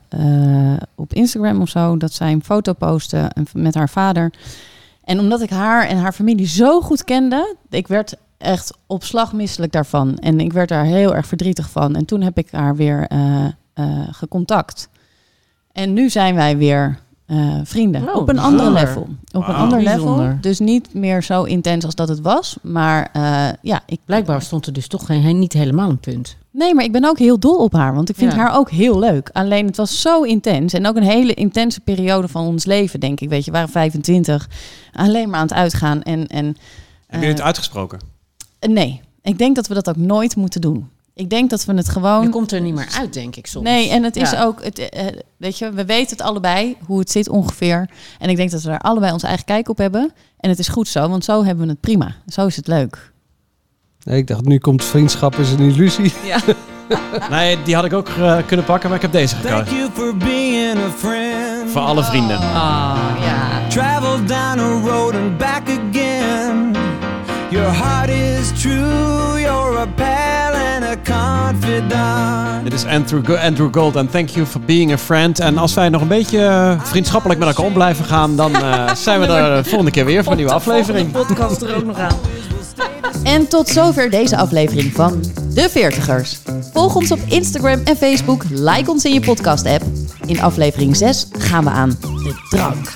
[0.94, 4.33] op Instagram of zo, dat zij een foto postte met haar vader.
[5.04, 9.32] En omdat ik haar en haar familie zo goed kende, ik werd echt op slag
[9.32, 10.16] misselijk daarvan.
[10.18, 11.94] En ik werd daar heel erg verdrietig van.
[11.96, 14.88] En toen heb ik haar weer eh, eh, gecontact.
[15.72, 18.08] En nu zijn wij weer eh, vrienden.
[18.08, 18.82] Oh, op een ander bijzonder.
[18.87, 19.08] level.
[19.32, 20.37] Op een ander level.
[20.40, 22.56] Dus niet meer zo intens als dat het was.
[22.62, 26.37] Maar eh, ja, ik, Blijkbaar stond er dus toch geen, niet helemaal een punt.
[26.50, 27.94] nee, maar ik ben ook heel dol op haar.
[27.94, 28.38] Want ik vind Ja.
[28.38, 29.30] haar ook heel leuk.
[29.32, 30.72] Alleen het was zo intens.
[30.72, 33.28] En ook een hele intense periode van ons leven, denk ik.
[33.28, 34.48] Weet je, we waren 25.
[34.92, 36.02] Alleen maar aan het uitgaan.
[36.02, 36.56] En, en Hebben
[37.28, 37.98] jullie het uitgesproken?
[38.65, 40.88] Eh, nee, ik denk dat we dat ook nooit moeten doen.
[41.15, 42.23] Ik denk dat we het gewoon...
[42.23, 43.65] Je komt er niet meer uit, denk ik soms.
[43.65, 44.44] Nee, en het is Ja.
[44.44, 45.06] ook, het, eh,
[45.37, 47.90] weet je, we weten het allebei hoe het zit ongeveer.
[48.19, 50.12] En ik denk dat we daar allebei onze eigen kijk op hebben.
[50.38, 52.15] En het is goed zo, want zo hebben we het prima.
[52.27, 53.12] Zo is het leuk.
[54.02, 56.12] Nee, ik dacht, nu komt vriendschap is een illusie.
[57.31, 59.77] Nee, die had ik ook eh, kunnen pakken, maar ik heb deze Thank gekozen.
[59.77, 61.71] you for being a friend.
[61.71, 62.38] Voor alle vrienden.
[62.38, 63.69] Ah, ja.
[63.69, 65.83] Travel down a road and back again.
[67.55, 72.65] Your heart is true, you're a pal and a confidant.
[72.65, 75.40] Dit is Andrew, Andrew Gold en thank you for being a friend.
[75.40, 78.94] En als wij nog een beetje eh, vriendschappelijk met elkaar om blijven gaan, dan eh,
[79.07, 81.11] zijn we er de volgende keer weer voor een nieuwe aflevering.
[81.11, 82.17] podcast er ook nog aan.
[83.23, 85.25] En tot zover deze aflevering van
[85.55, 86.38] De Veertigers.
[86.73, 88.44] Volg ons op Instagram en Facebook.
[88.50, 89.83] Like ons in je podcast-app.
[90.27, 92.92] In aflevering 6 gaan we aan de drank.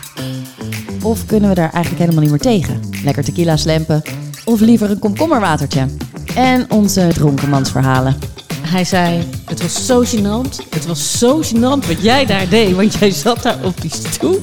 [1.02, 2.80] Of kunnen we daar eigenlijk helemaal niet meer tegen?
[3.04, 4.02] Lekker tequila slempen.
[4.48, 5.86] Of liever een komkommerwatertje.
[6.34, 8.16] En onze dronkenmansverhalen.
[8.60, 10.56] Hij zei, het was zo gênant.
[10.70, 12.74] Het was zo gênant wat jij daar deed.
[12.74, 14.40] Want jij zat daar op die stoel.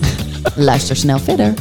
[0.56, 1.54] Luister snel verder.